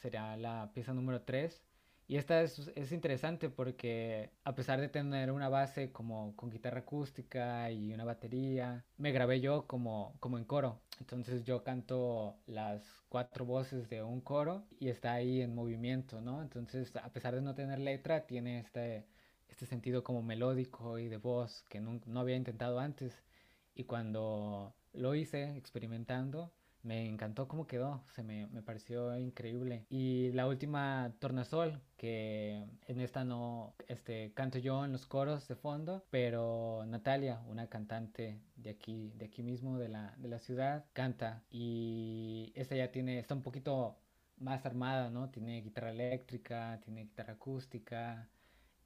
será 0.02 0.38
la 0.38 0.72
pieza 0.74 0.94
número 0.94 1.22
3. 1.22 1.64
Y 2.08 2.18
esta 2.18 2.42
es, 2.42 2.72
es, 2.76 2.92
interesante 2.92 3.52
porque 3.52 4.32
a 4.44 4.56
pesar 4.56 4.82
de 4.82 4.90
tener 4.90 5.32
una 5.32 5.48
base 5.48 5.92
como 5.92 6.36
con 6.36 6.50
guitarra 6.50 6.80
acústica 6.80 7.70
y 7.70 7.94
una 7.94 8.04
batería, 8.04 8.84
me 8.98 9.12
grabé 9.12 9.42
yo 9.42 9.68
como, 9.68 10.16
como 10.20 10.40
en 10.40 10.46
coro. 10.46 10.82
Entonces 11.00 11.44
yo 11.44 11.64
canto 11.64 12.36
las 12.48 12.82
cuatro 13.10 13.46
voces 13.46 13.90
de 13.90 14.02
un 14.02 14.22
coro 14.22 14.66
y 14.80 14.90
está 14.90 15.14
ahí 15.14 15.42
en 15.42 15.54
movimiento, 15.54 16.20
¿no? 16.20 16.42
Entonces 16.42 16.96
a 16.96 17.14
pesar 17.14 17.36
de 17.36 17.42
no 17.42 17.54
tener 17.54 17.78
letra, 17.78 18.26
tiene 18.26 18.60
este, 18.60 19.06
este 19.48 19.68
sentido 19.68 20.04
como 20.04 20.24
melódico 20.24 20.98
y 20.98 21.10
de 21.10 21.18
voz 21.18 21.64
que 21.70 21.80
no, 21.80 22.02
no 22.08 22.22
había 22.22 22.36
intentado 22.36 22.80
antes. 22.80 23.24
Y 23.76 23.86
cuando 23.86 24.76
lo 24.94 25.16
hice 25.16 25.56
experimentando, 25.58 26.52
me 26.84 27.08
encantó 27.08 27.48
cómo 27.48 27.68
quedó, 27.68 28.04
se 28.14 28.24
me, 28.24 28.48
me, 28.48 28.62
pareció 28.62 29.18
increíble. 29.18 29.86
Y 29.90 30.32
la 30.32 30.48
última 30.48 31.14
Tornasol, 31.20 31.82
que 31.98 32.66
en 32.88 33.02
esta 33.02 33.24
no 33.26 33.76
este, 33.88 34.32
canto 34.34 34.60
yo 34.60 34.86
en 34.86 34.94
los 34.94 35.06
coros 35.06 35.48
de 35.48 35.56
fondo, 35.56 36.06
pero 36.10 36.86
Natalia, 36.88 37.42
una 37.48 37.68
cantante 37.68 38.40
de 38.56 38.70
aquí, 38.70 39.12
de 39.16 39.26
aquí 39.26 39.44
mismo, 39.44 39.78
de 39.78 39.90
la, 39.90 40.16
de 40.18 40.30
la 40.30 40.40
ciudad, 40.40 40.86
canta. 40.94 41.44
Y 41.50 42.54
esta 42.56 42.76
ya 42.76 42.92
tiene, 42.92 43.20
está 43.20 43.36
un 43.36 43.44
poquito 43.44 43.98
más 44.38 44.66
armada, 44.66 45.10
¿no? 45.10 45.30
Tiene 45.30 45.62
guitarra 45.62 45.92
eléctrica, 45.92 46.80
tiene 46.84 47.04
guitarra 47.04 47.34
acústica, 47.34 48.30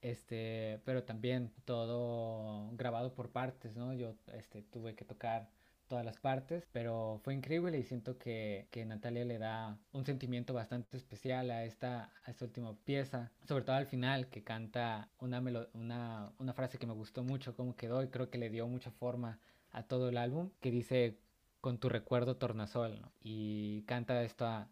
este, 0.03 0.81
pero 0.83 1.03
también 1.03 1.51
todo 1.65 2.69
grabado 2.73 3.13
por 3.15 3.31
partes, 3.31 3.77
¿no? 3.77 3.93
Yo 3.93 4.13
este, 4.33 4.61
tuve 4.61 4.95
que 4.95 5.05
tocar 5.05 5.49
todas 5.87 6.03
las 6.03 6.19
partes, 6.19 6.67
pero 6.73 7.21
fue 7.23 7.33
increíble 7.33 7.77
y 7.79 7.83
siento 7.83 8.17
que, 8.17 8.67
que 8.69 8.85
Natalia 8.85 9.23
le 9.23 9.37
da 9.37 9.77
un 9.93 10.05
sentimiento 10.05 10.53
bastante 10.53 10.97
especial 10.97 11.49
a 11.51 11.63
esta, 11.63 12.11
a 12.25 12.31
esta 12.31 12.45
última 12.45 12.75
pieza, 12.83 13.31
sobre 13.47 13.63
todo 13.63 13.77
al 13.77 13.87
final 13.87 14.27
que 14.27 14.43
canta 14.43 15.09
una, 15.19 15.41
una, 15.73 16.33
una 16.37 16.53
frase 16.53 16.77
que 16.77 16.87
me 16.87 16.93
gustó 16.93 17.23
mucho 17.23 17.55
cómo 17.55 17.75
quedó 17.75 18.03
y 18.03 18.09
creo 18.09 18.29
que 18.29 18.37
le 18.37 18.49
dio 18.49 18.67
mucha 18.67 18.91
forma 18.91 19.39
a 19.71 19.83
todo 19.83 20.09
el 20.09 20.17
álbum, 20.17 20.49
que 20.59 20.69
dice 20.69 21.17
con 21.61 21.77
tu 21.77 21.87
recuerdo 21.87 22.35
tornasol, 22.35 22.99
¿no? 22.99 23.11
Y 23.21 23.83
canta 23.83 24.21
esta 24.23 24.67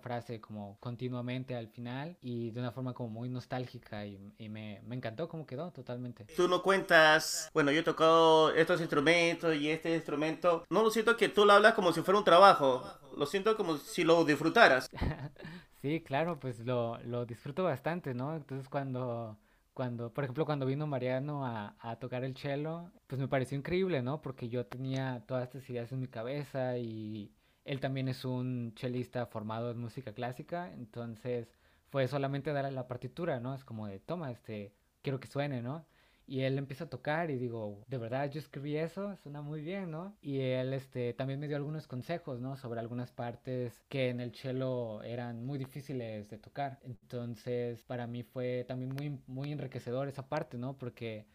frase 0.00 0.40
como 0.40 0.78
continuamente 0.80 1.54
al 1.54 1.68
final 1.68 2.16
y 2.20 2.50
de 2.50 2.60
una 2.60 2.72
forma 2.72 2.94
como 2.94 3.10
muy 3.10 3.28
nostálgica 3.28 4.06
y, 4.06 4.18
me, 4.48 4.80
me, 4.84 4.96
encantó 4.96 5.28
cómo 5.28 5.46
quedó 5.46 5.70
totalmente. 5.72 6.24
Tú 6.36 6.48
no 6.48 6.62
cuentas, 6.62 7.50
bueno, 7.52 7.70
yo 7.72 7.80
he 7.80 7.84
tocado 7.84 8.54
estos 8.54 8.80
instrumentos 8.80 9.54
y 9.56 9.70
este 9.70 9.94
instrumento, 9.94 10.64
no 10.70 10.82
lo 10.82 10.90
siento 10.90 11.16
que 11.16 11.28
tú 11.28 11.44
lo 11.44 11.52
hablas 11.52 11.74
como 11.74 11.92
si 11.92 12.02
fuera 12.02 12.18
un 12.18 12.24
trabajo, 12.24 12.84
lo 13.16 13.26
siento 13.26 13.56
como 13.56 13.76
si 13.76 14.04
lo 14.04 14.24
disfrutaras. 14.24 14.88
sí, 15.82 16.00
claro, 16.00 16.38
pues 16.38 16.60
lo, 16.60 16.98
lo 17.04 17.26
disfruto 17.26 17.64
bastante, 17.64 18.14
¿no? 18.14 18.34
Entonces 18.36 18.68
cuando 18.68 19.38
cuando, 19.74 20.12
por 20.12 20.24
ejemplo, 20.24 20.44
cuando 20.44 20.66
vino 20.66 20.86
Mariano 20.86 21.46
a, 21.46 21.74
a, 21.80 21.96
tocar 21.96 22.24
el 22.24 22.36
cello, 22.36 22.90
pues 23.06 23.18
me 23.18 23.26
pareció 23.26 23.56
increíble, 23.56 24.02
¿no? 24.02 24.20
Porque 24.20 24.50
yo 24.50 24.66
tenía 24.66 25.24
todas 25.26 25.44
estas 25.44 25.68
ideas 25.70 25.90
en 25.92 26.00
mi 26.00 26.08
cabeza 26.08 26.76
y, 26.76 27.32
él 27.64 27.80
también 27.80 28.08
es 28.08 28.24
un 28.24 28.74
chelista 28.74 29.26
formado 29.26 29.70
en 29.70 29.78
música 29.78 30.12
clásica, 30.12 30.72
entonces 30.72 31.48
fue 31.90 32.08
solamente 32.08 32.52
darle 32.52 32.72
la 32.72 32.88
partitura, 32.88 33.40
¿no? 33.40 33.54
Es 33.54 33.64
como 33.64 33.86
de, 33.86 34.00
toma, 34.00 34.30
este, 34.30 34.72
quiero 35.02 35.20
que 35.20 35.28
suene, 35.28 35.62
¿no? 35.62 35.86
Y 36.26 36.42
él 36.42 36.56
empieza 36.56 36.84
a 36.84 36.88
tocar 36.88 37.30
y 37.30 37.36
digo, 37.36 37.84
de 37.88 37.98
verdad 37.98 38.30
yo 38.30 38.38
escribí 38.40 38.76
eso, 38.76 39.16
suena 39.16 39.42
muy 39.42 39.60
bien, 39.60 39.90
¿no? 39.90 40.16
Y 40.22 40.40
él 40.40 40.72
este, 40.72 41.12
también 41.14 41.40
me 41.40 41.48
dio 41.48 41.56
algunos 41.56 41.86
consejos, 41.86 42.40
¿no? 42.40 42.56
Sobre 42.56 42.80
algunas 42.80 43.12
partes 43.12 43.84
que 43.88 44.08
en 44.08 44.20
el 44.20 44.34
cello 44.34 45.02
eran 45.02 45.44
muy 45.44 45.58
difíciles 45.58 46.30
de 46.30 46.38
tocar. 46.38 46.78
Entonces, 46.84 47.82
para 47.84 48.06
mí 48.06 48.22
fue 48.22 48.64
también 48.66 48.94
muy, 48.94 49.20
muy 49.26 49.52
enriquecedor 49.52 50.08
esa 50.08 50.28
parte, 50.28 50.58
¿no? 50.58 50.78
Porque 50.78 51.26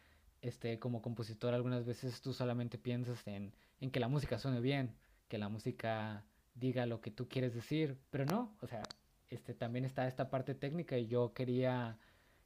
este, 0.42 0.80
como 0.80 1.02
compositor 1.02 1.54
algunas 1.54 1.86
veces 1.86 2.22
tú 2.22 2.34
solamente 2.34 2.78
piensas 2.78 3.26
en, 3.28 3.54
en 3.82 3.92
que 3.92 4.00
la 4.00 4.08
música 4.08 4.40
suene 4.40 4.62
bien 4.62 4.96
que 5.28 5.38
la 5.38 5.50
música 5.50 6.24
diga 6.56 6.86
lo 6.86 7.02
que 7.02 7.12
tú 7.12 7.28
quieres 7.28 7.54
decir, 7.54 7.98
pero 8.10 8.26
no, 8.26 8.56
o 8.62 8.68
sea, 8.68 8.84
este 9.30 9.54
también 9.54 9.86
está 9.86 10.08
esta 10.08 10.30
parte 10.30 10.56
técnica 10.56 10.98
y 10.98 11.08
yo 11.08 11.34
quería 11.34 11.98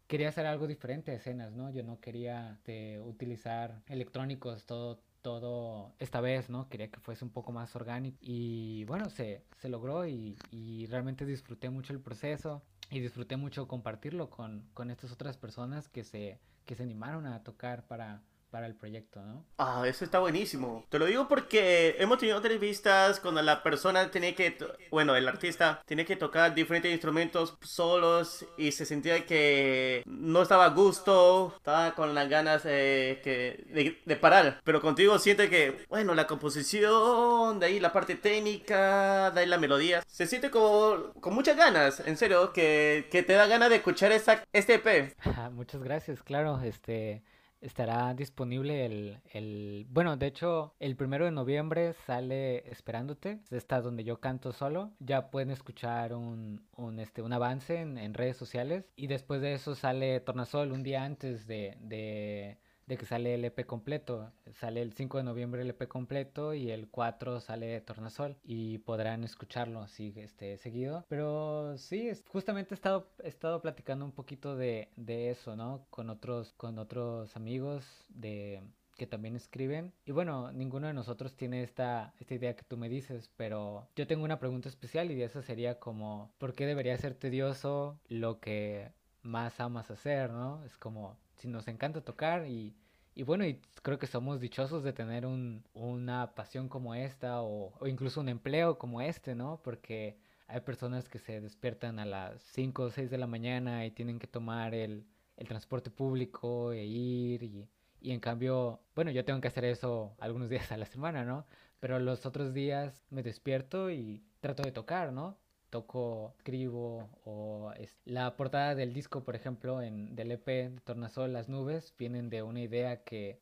quería 0.07 0.27
hacer 0.29 0.45
algo 0.45 0.67
diferente 0.67 1.11
de 1.11 1.17
escenas, 1.17 1.53
¿no? 1.53 1.71
Yo 1.71 1.83
no 1.83 2.01
quería 2.01 2.51
este, 2.51 2.99
utilizar 2.99 3.81
electrónicos 3.87 4.65
todo 4.65 4.99
todo 5.21 5.93
esta 5.99 6.19
vez, 6.19 6.49
¿no? 6.49 6.67
Quería 6.67 6.89
que 6.89 6.99
fuese 6.99 7.23
un 7.23 7.31
poco 7.31 7.51
más 7.51 7.75
orgánico 7.75 8.17
y 8.21 8.83
bueno, 8.85 9.09
se, 9.09 9.43
se 9.59 9.69
logró 9.69 10.05
y, 10.07 10.37
y 10.51 10.87
realmente 10.87 11.25
disfruté 11.25 11.69
mucho 11.69 11.93
el 11.93 11.99
proceso 12.01 12.63
y 12.89 12.99
disfruté 12.99 13.37
mucho 13.37 13.67
compartirlo 13.67 14.29
con, 14.29 14.67
con 14.73 14.89
estas 14.89 15.11
otras 15.11 15.37
personas 15.37 15.87
que 15.87 16.03
se, 16.03 16.39
que 16.65 16.75
se 16.75 16.83
animaron 16.83 17.25
a 17.25 17.43
tocar 17.43 17.87
para, 17.87 18.21
para 18.51 18.67
el 18.67 18.75
proyecto, 18.75 19.21
¿no? 19.21 19.45
Ah, 19.57 19.83
eso 19.87 20.03
está 20.03 20.19
buenísimo. 20.19 20.85
Te 20.89 20.99
lo 20.99 21.05
digo 21.05 21.27
porque 21.27 21.95
hemos 21.99 22.19
tenido 22.19 22.37
entrevistas 22.37 23.19
cuando 23.19 23.41
la 23.41 23.63
persona 23.63 24.11
tenía 24.11 24.35
que, 24.35 24.57
bueno, 24.91 25.15
el 25.15 25.27
artista 25.27 25.81
tiene 25.85 26.05
que 26.05 26.17
tocar 26.17 26.53
diferentes 26.53 26.91
instrumentos 26.91 27.57
solos 27.61 28.45
y 28.57 28.73
se 28.73 28.85
sentía 28.85 29.25
que 29.25 30.03
no 30.05 30.41
estaba 30.41 30.65
a 30.65 30.69
gusto, 30.69 31.53
estaba 31.55 31.95
con 31.95 32.13
las 32.13 32.29
ganas 32.29 32.63
que, 32.63 33.95
de, 34.05 34.15
parar. 34.17 34.59
Pero 34.65 34.81
contigo 34.81 35.17
siente 35.17 35.49
que, 35.49 35.85
bueno, 35.87 36.13
la 36.13 36.27
composición, 36.27 37.59
de 37.59 37.65
ahí 37.65 37.79
la 37.79 37.93
parte 37.93 38.15
técnica, 38.15 39.31
de 39.31 39.39
ahí 39.39 39.47
la 39.47 39.57
melodía, 39.57 40.03
se 40.05 40.27
siente 40.27 40.51
como 40.51 41.13
con 41.21 41.33
muchas 41.33 41.55
ganas, 41.55 42.01
en 42.01 42.17
serio, 42.17 42.51
que, 42.51 43.07
que 43.09 43.23
te 43.23 43.33
da 43.33 43.47
ganas 43.47 43.69
de 43.69 43.77
escuchar 43.77 44.11
esta, 44.11 44.43
este 44.51 44.75
EP. 44.75 45.15
muchas 45.53 45.81
gracias, 45.81 46.21
claro, 46.21 46.59
este 46.61 47.23
estará 47.61 48.13
disponible 48.13 48.85
el, 48.85 49.21
el, 49.33 49.87
Bueno, 49.89 50.17
de 50.17 50.27
hecho, 50.27 50.75
el 50.79 50.95
primero 50.95 51.25
de 51.25 51.31
noviembre 51.31 51.93
sale 52.05 52.69
Esperándote. 52.71 53.39
Está 53.51 53.81
donde 53.81 54.03
yo 54.03 54.19
canto 54.19 54.51
solo. 54.51 54.91
Ya 54.99 55.29
pueden 55.29 55.51
escuchar 55.51 56.13
un, 56.13 56.65
un, 56.75 56.99
este, 56.99 57.21
un 57.21 57.33
avance 57.33 57.77
en, 57.79 57.97
en 57.97 58.13
redes 58.13 58.37
sociales. 58.37 58.85
Y 58.95 59.07
después 59.07 59.41
de 59.41 59.53
eso 59.53 59.75
sale 59.75 60.19
Tornasol 60.19 60.71
un 60.71 60.83
día 60.83 61.03
antes 61.03 61.47
de, 61.47 61.77
de 61.81 62.57
de 62.91 62.97
que 62.97 63.05
sale 63.05 63.35
el 63.35 63.45
EP 63.45 63.65
completo. 63.65 64.33
Sale 64.51 64.81
el 64.81 64.91
5 64.91 65.19
de 65.19 65.23
noviembre 65.23 65.61
el 65.61 65.69
EP 65.69 65.87
completo 65.87 66.53
y 66.53 66.71
el 66.71 66.89
4 66.89 67.39
sale 67.39 67.79
Tornasol 67.79 68.35
y 68.43 68.79
podrán 68.79 69.23
escucharlo 69.23 69.81
así 69.81 70.13
este, 70.17 70.57
seguido. 70.57 71.05
Pero 71.07 71.77
sí, 71.77 72.11
justamente 72.27 72.73
he 72.73 72.75
estado, 72.75 73.09
he 73.23 73.29
estado 73.29 73.61
platicando 73.61 74.03
un 74.03 74.11
poquito 74.11 74.57
de, 74.57 74.89
de 74.97 75.29
eso, 75.29 75.55
¿no? 75.55 75.87
Con 75.89 76.09
otros, 76.09 76.51
con 76.57 76.79
otros 76.79 77.37
amigos 77.37 77.85
de 78.09 78.61
que 78.97 79.07
también 79.07 79.37
escriben. 79.37 79.93
Y 80.05 80.11
bueno, 80.11 80.51
ninguno 80.51 80.87
de 80.87 80.93
nosotros 80.93 81.33
tiene 81.37 81.63
esta, 81.63 82.13
esta 82.19 82.33
idea 82.33 82.57
que 82.57 82.65
tú 82.65 82.75
me 82.75 82.89
dices, 82.89 83.31
pero 83.37 83.87
yo 83.95 84.05
tengo 84.05 84.25
una 84.25 84.39
pregunta 84.39 84.67
especial 84.67 85.11
y 85.11 85.23
esa 85.23 85.41
sería 85.41 85.79
como, 85.79 86.33
¿por 86.37 86.53
qué 86.53 86.65
debería 86.65 86.97
ser 86.97 87.15
tedioso 87.15 88.01
lo 88.09 88.41
que 88.41 88.91
más 89.21 89.61
amas 89.61 89.89
hacer, 89.91 90.31
¿no? 90.31 90.65
Es 90.65 90.77
como, 90.77 91.17
si 91.41 91.47
nos 91.47 91.67
encanta 91.67 92.01
tocar 92.01 92.45
y, 92.47 92.75
y 93.15 93.23
bueno, 93.23 93.45
y 93.45 93.59
creo 93.83 93.99
que 93.99 94.07
somos 94.07 94.39
dichosos 94.39 94.83
de 94.83 94.93
tener 94.93 95.25
un, 95.25 95.63
una 95.73 96.33
pasión 96.35 96.69
como 96.69 96.95
esta 96.95 97.41
o, 97.41 97.73
incluso 97.87 98.21
un 98.21 98.29
empleo 98.29 98.77
como 98.77 99.01
este, 99.01 99.35
¿no? 99.35 99.61
Porque 99.63 100.17
hay 100.47 100.61
personas 100.61 101.09
que 101.09 101.19
se 101.19 101.41
despiertan 101.41 101.99
a 101.99 102.05
las 102.05 102.41
5 102.53 102.83
o 102.83 102.89
6 102.91 103.09
de 103.09 103.17
la 103.17 103.27
mañana 103.27 103.85
y 103.85 103.91
tienen 103.91 104.19
que 104.19 104.27
tomar 104.27 104.73
el, 104.75 105.05
el 105.37 105.47
transporte 105.47 105.91
público 105.91 106.71
e 106.71 106.85
ir 106.85 107.43
y, 107.43 107.69
y 107.99 108.11
en 108.11 108.19
cambio, 108.19 108.81
bueno, 108.95 109.11
yo 109.11 109.25
tengo 109.25 109.41
que 109.41 109.47
hacer 109.47 109.65
eso 109.65 110.15
algunos 110.19 110.49
días 110.49 110.71
a 110.71 110.77
la 110.77 110.85
semana, 110.85 111.23
¿no? 111.25 111.45
Pero 111.79 111.99
los 111.99 112.25
otros 112.25 112.53
días 112.53 113.03
me 113.09 113.23
despierto 113.23 113.91
y 113.91 114.23
trato 114.39 114.63
de 114.63 114.71
tocar, 114.71 115.11
¿no? 115.13 115.37
Toco, 115.71 116.33
escribo 116.37 117.09
o 117.25 117.71
es... 117.77 117.99
la 118.05 118.35
portada 118.35 118.75
del 118.75 118.93
disco, 118.93 119.23
por 119.23 119.35
ejemplo, 119.35 119.81
en 119.81 120.15
del 120.15 120.31
EP 120.33 120.79
Tornasol, 120.83 121.33
las 121.33 121.49
nubes 121.49 121.95
vienen 121.97 122.29
de 122.29 122.43
una 122.43 122.59
idea 122.61 123.03
que 123.03 123.41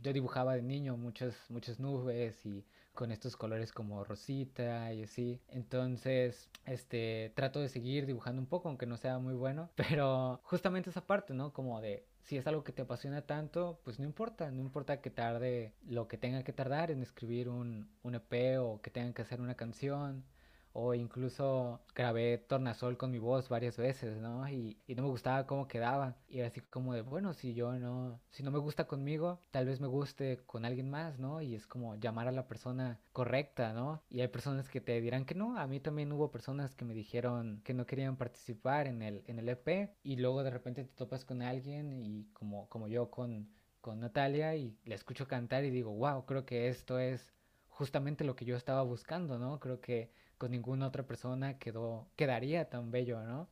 yo 0.00 0.12
dibujaba 0.12 0.54
de 0.54 0.62
niño, 0.62 0.96
muchas 0.96 1.34
muchas 1.50 1.80
nubes 1.80 2.46
y 2.46 2.64
con 2.94 3.12
estos 3.12 3.36
colores 3.36 3.72
como 3.72 4.02
rosita 4.04 4.92
y 4.92 5.02
así. 5.02 5.40
Entonces, 5.48 6.50
este, 6.64 7.32
trato 7.36 7.60
de 7.60 7.68
seguir 7.68 8.06
dibujando 8.06 8.40
un 8.40 8.46
poco, 8.46 8.68
aunque 8.68 8.86
no 8.86 8.96
sea 8.96 9.18
muy 9.18 9.34
bueno, 9.34 9.70
pero 9.76 10.40
justamente 10.44 10.90
esa 10.90 11.06
parte, 11.06 11.34
¿no? 11.34 11.52
Como 11.52 11.80
de 11.80 12.06
si 12.22 12.36
es 12.36 12.46
algo 12.48 12.64
que 12.64 12.72
te 12.72 12.82
apasiona 12.82 13.22
tanto, 13.22 13.80
pues 13.84 14.00
no 14.00 14.04
importa, 14.04 14.50
no 14.50 14.60
importa 14.60 15.00
que 15.00 15.10
tarde 15.10 15.74
lo 15.86 16.08
que 16.08 16.16
tenga 16.16 16.42
que 16.42 16.52
tardar 16.52 16.90
en 16.90 17.02
escribir 17.02 17.48
un, 17.48 17.88
un 18.02 18.14
EP 18.16 18.58
o 18.60 18.80
que 18.80 18.90
tengan 18.90 19.12
que 19.12 19.22
hacer 19.22 19.40
una 19.40 19.54
canción 19.54 20.24
o 20.78 20.92
incluso 20.92 21.80
grabé 21.94 22.36
Tornasol 22.36 22.98
con 22.98 23.10
mi 23.10 23.18
voz 23.18 23.48
varias 23.48 23.78
veces, 23.78 24.18
¿no? 24.18 24.46
Y, 24.46 24.76
y, 24.86 24.94
no 24.94 25.02
me 25.04 25.08
gustaba 25.08 25.46
cómo 25.46 25.68
quedaba. 25.68 26.16
Y 26.28 26.40
era 26.40 26.48
así 26.48 26.60
como 26.60 26.92
de, 26.92 27.00
bueno, 27.00 27.32
si 27.32 27.54
yo 27.54 27.72
no, 27.78 28.20
si 28.30 28.42
no 28.42 28.50
me 28.50 28.58
gusta 28.58 28.86
conmigo, 28.86 29.40
tal 29.50 29.64
vez 29.64 29.80
me 29.80 29.86
guste 29.86 30.42
con 30.44 30.66
alguien 30.66 30.90
más, 30.90 31.18
¿no? 31.18 31.40
Y 31.40 31.54
es 31.54 31.66
como 31.66 31.96
llamar 31.96 32.28
a 32.28 32.32
la 32.32 32.46
persona 32.46 33.00
correcta, 33.12 33.72
¿no? 33.72 34.02
Y 34.10 34.20
hay 34.20 34.28
personas 34.28 34.68
que 34.68 34.82
te 34.82 35.00
dirán 35.00 35.24
que 35.24 35.34
no. 35.34 35.58
A 35.58 35.66
mí 35.66 35.80
también 35.80 36.12
hubo 36.12 36.30
personas 36.30 36.74
que 36.74 36.84
me 36.84 36.92
dijeron 36.92 37.62
que 37.64 37.72
no 37.72 37.86
querían 37.86 38.16
participar 38.16 38.86
en 38.86 39.00
el, 39.00 39.24
en 39.28 39.38
el 39.38 39.48
EP 39.48 39.96
y 40.02 40.16
luego 40.16 40.42
de 40.44 40.50
repente 40.50 40.84
te 40.84 40.94
topas 40.94 41.24
con 41.24 41.40
alguien 41.40 41.94
y 41.94 42.26
como, 42.34 42.68
como 42.68 42.86
yo 42.86 43.10
con, 43.10 43.48
con 43.80 44.00
Natalia 44.00 44.54
y 44.56 44.76
le 44.84 44.94
escucho 44.94 45.26
cantar 45.26 45.64
y 45.64 45.70
digo, 45.70 45.92
wow, 45.92 46.26
creo 46.26 46.44
que 46.44 46.68
esto 46.68 46.98
es 46.98 47.32
justamente 47.68 48.24
lo 48.24 48.36
que 48.36 48.44
yo 48.44 48.56
estaba 48.56 48.82
buscando, 48.82 49.38
¿no? 49.38 49.58
Creo 49.58 49.80
que 49.80 50.10
con 50.38 50.50
ninguna 50.50 50.86
otra 50.86 51.04
persona 51.04 51.58
quedó, 51.58 52.06
quedaría 52.16 52.68
tan 52.68 52.90
bello, 52.90 53.22
¿no? 53.22 53.48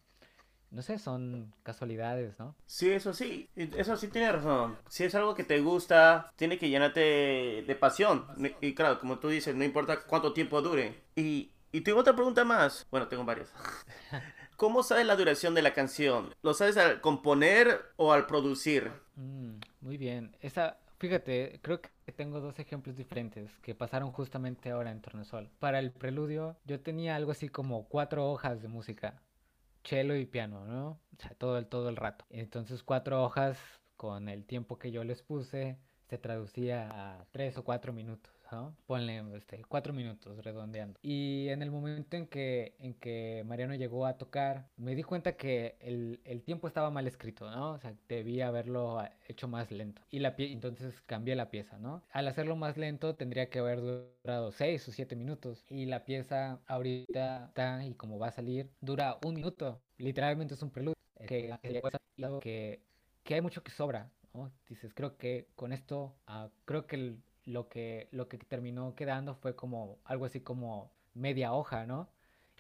No 0.71 0.83
sé, 0.83 0.99
son 0.99 1.55
casualidades, 1.63 2.39
¿no? 2.41 2.57
Sí, 2.67 2.91
eso 2.91 3.15
sí, 3.15 3.49
eso 3.55 3.97
sí 3.97 4.09
tiene 4.09 4.33
razón. 4.33 4.77
Si 4.89 5.05
es 5.05 5.15
algo 5.15 5.35
que 5.35 5.45
te 5.45 5.61
gusta, 5.61 6.33
tiene 6.37 6.59
que 6.59 6.69
llenarte 6.69 7.65
de 7.65 7.77
pasión. 7.79 8.27
Y 8.61 8.75
claro, 8.75 8.99
como 8.99 9.21
tú 9.21 9.29
dices, 9.29 9.55
no 9.55 9.63
importa 9.63 10.01
cuánto 10.01 10.33
tiempo 10.33 10.63
dure. 10.63 11.01
Y, 11.15 11.53
y 11.71 11.83
tengo 11.83 12.01
otra 12.01 12.17
pregunta 12.17 12.45
más. 12.45 12.87
Bueno, 12.91 13.07
tengo 13.07 13.25
varias. 13.25 13.53
¿Cómo 14.57 14.83
sabes 14.83 15.07
la 15.07 15.15
duración 15.15 15.55
de 15.55 15.63
la 15.63 15.75
canción? 15.75 16.35
¿Lo 16.43 16.55
sabes 16.55 16.77
al 16.77 17.01
componer 17.01 17.93
o 17.97 18.13
al 18.13 18.27
producir? 18.27 18.91
Mm, 19.15 19.59
muy 19.81 19.97
bien. 19.97 20.37
Esa, 20.41 20.79
Fíjate, 21.05 21.59
creo 21.63 21.83
que 21.83 21.91
tengo 22.13 22.41
dos 22.41 22.59
ejemplos 22.59 22.97
diferentes 22.97 23.59
que 23.61 23.75
pasaron 23.75 24.13
justamente 24.13 24.71
ahora 24.71 24.91
en 24.91 25.01
Tornesol. 25.01 25.51
Para 25.59 25.79
el 25.79 25.93
preludio, 25.93 26.57
yo 26.65 26.81
tenía 26.81 27.17
algo 27.17 27.33
así 27.33 27.49
como 27.49 27.89
cuatro 27.89 28.31
hojas 28.31 28.63
de 28.63 28.69
música, 28.69 29.23
cello 29.85 30.15
y 30.17 30.27
piano, 30.27 30.65
¿no? 30.67 30.89
O 30.89 31.23
sea, 31.23 31.35
todo 31.35 31.59
el, 31.59 31.67
todo 31.67 31.89
el 31.89 31.97
rato. 31.97 32.25
Entonces, 32.31 32.83
cuatro 32.83 33.23
hojas 33.23 33.59
con 33.97 34.29
el 34.29 34.45
tiempo 34.45 34.79
que 34.79 34.91
yo 34.91 35.05
les 35.05 35.23
puse 35.23 35.79
se 36.09 36.19
traducía 36.19 36.89
a 36.91 37.25
tres 37.33 37.57
o 37.59 37.65
cuatro 37.65 37.93
minutos. 37.93 38.33
Ponle 38.87 39.23
este, 39.37 39.65
cuatro 39.69 39.93
minutos 39.93 40.45
redondeando. 40.45 41.01
Y 41.03 41.49
en 41.49 41.63
el 41.63 41.71
momento 41.71 42.17
en 42.17 42.27
que, 42.27 42.77
en 42.79 42.95
que 42.95 43.43
Mariano 43.47 43.75
llegó 43.75 44.07
a 44.07 44.17
tocar, 44.17 44.69
me 44.77 44.95
di 44.95 45.03
cuenta 45.03 45.37
que 45.37 45.77
el, 45.81 46.21
el 46.25 46.43
tiempo 46.43 46.69
estaba 46.69 46.91
mal 46.91 47.07
escrito, 47.07 47.51
¿no? 47.51 47.73
O 47.73 47.79
sea, 47.79 47.95
debía 48.09 48.49
haberlo 48.49 49.03
hecho 49.27 49.49
más 49.49 49.71
lento. 49.71 50.03
Y 50.11 50.21
la 50.21 50.35
entonces 50.39 51.01
cambié 51.07 51.35
la 51.35 51.51
pieza, 51.51 51.79
¿no? 51.79 52.03
Al 52.11 52.29
hacerlo 52.29 52.57
más 52.57 52.77
lento 52.77 53.17
tendría 53.17 53.51
que 53.51 53.59
haber 53.59 53.81
durado 53.81 54.53
seis 54.53 54.87
o 54.89 54.93
siete 54.93 55.17
minutos. 55.17 55.65
Y 55.69 55.87
la 55.87 56.05
pieza 56.05 56.61
ahorita 56.67 57.47
está, 57.47 57.85
y 57.85 57.95
como 57.95 58.19
va 58.19 58.29
a 58.29 58.33
salir, 58.33 58.71
dura 58.81 59.19
un 59.25 59.35
minuto. 59.35 59.83
Literalmente 59.99 60.55
es 60.55 60.63
un 60.63 60.71
preludio. 60.71 60.95
Que, 61.27 61.57
que, 62.43 62.83
que 63.23 63.35
hay 63.35 63.41
mucho 63.41 63.63
que 63.63 63.71
sobra, 63.71 64.11
Dices, 64.69 64.93
creo 64.95 65.17
que 65.17 65.49
con 65.55 65.73
esto, 65.73 66.17
uh, 66.29 66.49
creo 66.65 66.87
que 66.87 67.17
lo 67.45 67.69
que, 67.69 68.09
lo 68.11 68.29
que 68.29 68.39
terminó 68.39 68.95
quedando 68.95 69.35
fue 69.35 69.55
como 69.55 69.99
algo 70.05 70.25
así 70.25 70.41
como 70.41 70.91
media 71.15 71.53
hoja, 71.53 71.87
¿no? 71.87 72.09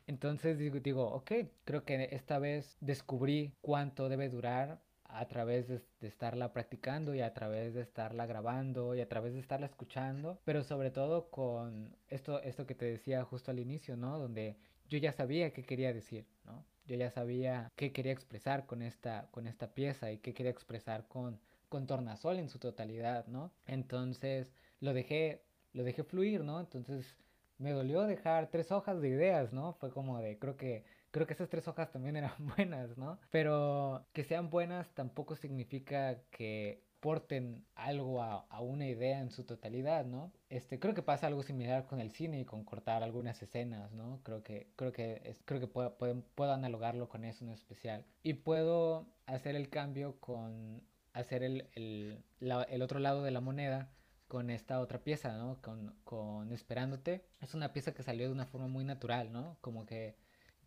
Entonces 0.07 0.59
digo, 0.59 0.79
digo, 0.81 1.07
ok, 1.07 1.33
creo 1.65 1.85
que 1.85 2.09
esta 2.13 2.39
vez 2.39 2.77
descubrí 2.81 3.55
cuánto 3.61 4.09
debe 4.09 4.29
durar 4.29 4.81
a 5.05 5.27
través 5.29 5.69
de, 5.69 5.81
estarla 6.03 6.53
practicando 6.53 7.15
y 7.15 7.21
a 7.21 7.33
través 7.33 7.75
de 7.75 7.83
estarla 7.83 8.27
grabando 8.27 8.95
y 8.95 9.01
a 9.01 9.09
través 9.09 9.33
de 9.33 9.41
estarla 9.41 9.67
escuchando, 9.67 10.41
pero 10.45 10.63
sobre 10.63 10.91
todo 10.91 11.31
con 11.31 11.97
esto, 12.09 12.41
esto 12.43 12.67
que 12.67 12.75
te 12.75 12.85
decía 12.85 13.25
justo 13.25 13.51
al 13.51 13.61
inicio, 13.61 13.97
¿no? 13.97 14.19
Donde 14.19 14.57
yo 14.89 14.99
ya 14.99 15.13
sabía 15.13 15.53
qué 15.53 15.63
quería 15.63 15.93
decir, 15.93 16.27
¿no? 16.45 16.65
Yo 16.87 16.97
ya 16.97 17.11
sabía 17.11 17.73
qué 17.77 17.93
quería 17.93 18.13
expresar 18.13 18.67
con 18.67 18.83
esta, 18.83 19.29
con 19.31 19.47
esta 19.47 19.73
pieza 19.73 20.13
y 20.13 20.19
qué 20.19 20.35
quería 20.35 20.53
expresar 20.53 21.07
con, 21.09 21.41
con 21.69 21.87
Tornasol 21.87 22.39
en 22.39 22.49
su 22.49 22.59
totalidad, 22.59 23.27
¿no? 23.27 23.53
Entonces, 23.67 24.53
lo 24.81 24.93
dejé, 24.93 25.43
lo 25.73 25.85
dejé 25.85 26.05
fluir, 26.05 26.45
¿no? 26.45 26.61
Entonces 26.61 27.17
me 27.59 27.73
dolió 27.73 28.03
dejar 28.03 28.51
tres 28.51 28.73
hojas 28.73 29.01
de 29.01 29.09
ideas, 29.09 29.53
¿no? 29.53 29.75
Fue 29.75 29.91
como 29.91 30.21
de, 30.21 30.39
creo 30.39 30.57
que, 30.57 30.85
creo 31.11 31.27
que 31.27 31.35
esas 31.35 31.49
tres 31.49 31.69
hojas 31.69 31.91
también 31.93 32.17
eran 32.17 32.33
buenas, 32.57 32.97
¿no? 32.99 33.19
Pero 33.31 34.07
que 34.13 34.25
sean 34.25 34.51
buenas 34.51 34.91
tampoco 34.95 35.37
significa 35.37 36.21
que 36.31 36.83
porten 37.01 37.67
algo 37.75 38.23
a, 38.23 38.47
a, 38.49 38.63
una 38.63 38.87
idea 38.87 39.21
en 39.21 39.31
su 39.31 39.45
totalidad, 39.45 40.07
¿no? 40.07 40.33
Este, 40.49 40.81
creo 40.81 40.95
que 40.95 41.03
pasa 41.03 41.27
algo 41.27 41.43
similar 41.43 41.87
con 41.87 42.01
el 42.01 42.11
cine 42.11 42.41
y 42.41 42.45
con 42.47 42.65
cortar 42.65 43.03
algunas 43.03 43.43
escenas, 43.43 43.93
¿no? 43.93 44.21
Creo 44.23 44.43
que, 44.43 44.69
creo 44.75 44.91
que, 44.91 45.37
creo 45.45 45.61
que 45.61 45.67
puedo, 45.67 45.99
puedo, 45.99 46.23
puedo 46.35 46.53
analogarlo 46.53 47.09
con 47.11 47.25
eso 47.25 47.45
en 47.45 47.51
especial. 47.51 48.07
Y 48.23 48.33
puedo 48.33 49.07
hacer 49.27 49.55
el 49.55 49.69
cambio 49.69 50.19
con 50.19 50.83
hacer 51.15 51.43
el, 51.43 51.69
el, 51.73 52.23
la, 52.41 52.63
el 52.65 52.83
otro 52.83 52.99
lado 52.99 53.23
de 53.23 53.31
la 53.31 53.41
moneda 53.41 53.91
con 54.29 54.51
esta 54.51 54.81
otra 54.81 55.03
pieza, 55.03 55.37
¿no? 55.37 55.61
Con, 55.63 55.95
con 56.05 56.53
Esperándote. 56.53 57.25
Es 57.41 57.55
una 57.55 57.73
pieza 57.73 57.95
que 57.95 58.03
salió 58.03 58.27
de 58.27 58.33
una 58.33 58.47
forma 58.47 58.69
muy 58.69 58.85
natural, 58.85 59.33
¿no? 59.33 59.57
Como 59.61 59.87
que 59.87 60.17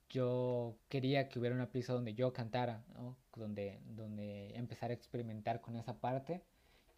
yo 0.09 0.77
quería 0.89 1.27
que 1.29 1.39
hubiera 1.39 1.55
una 1.55 1.71
pieza 1.71 1.93
donde 1.93 2.13
yo 2.13 2.33
cantara, 2.33 2.85
¿no? 2.93 3.17
Donde, 3.35 3.81
donde 3.85 4.55
empezar 4.55 4.91
a 4.91 4.93
experimentar 4.93 5.61
con 5.61 5.75
esa 5.75 5.99
parte. 5.99 6.43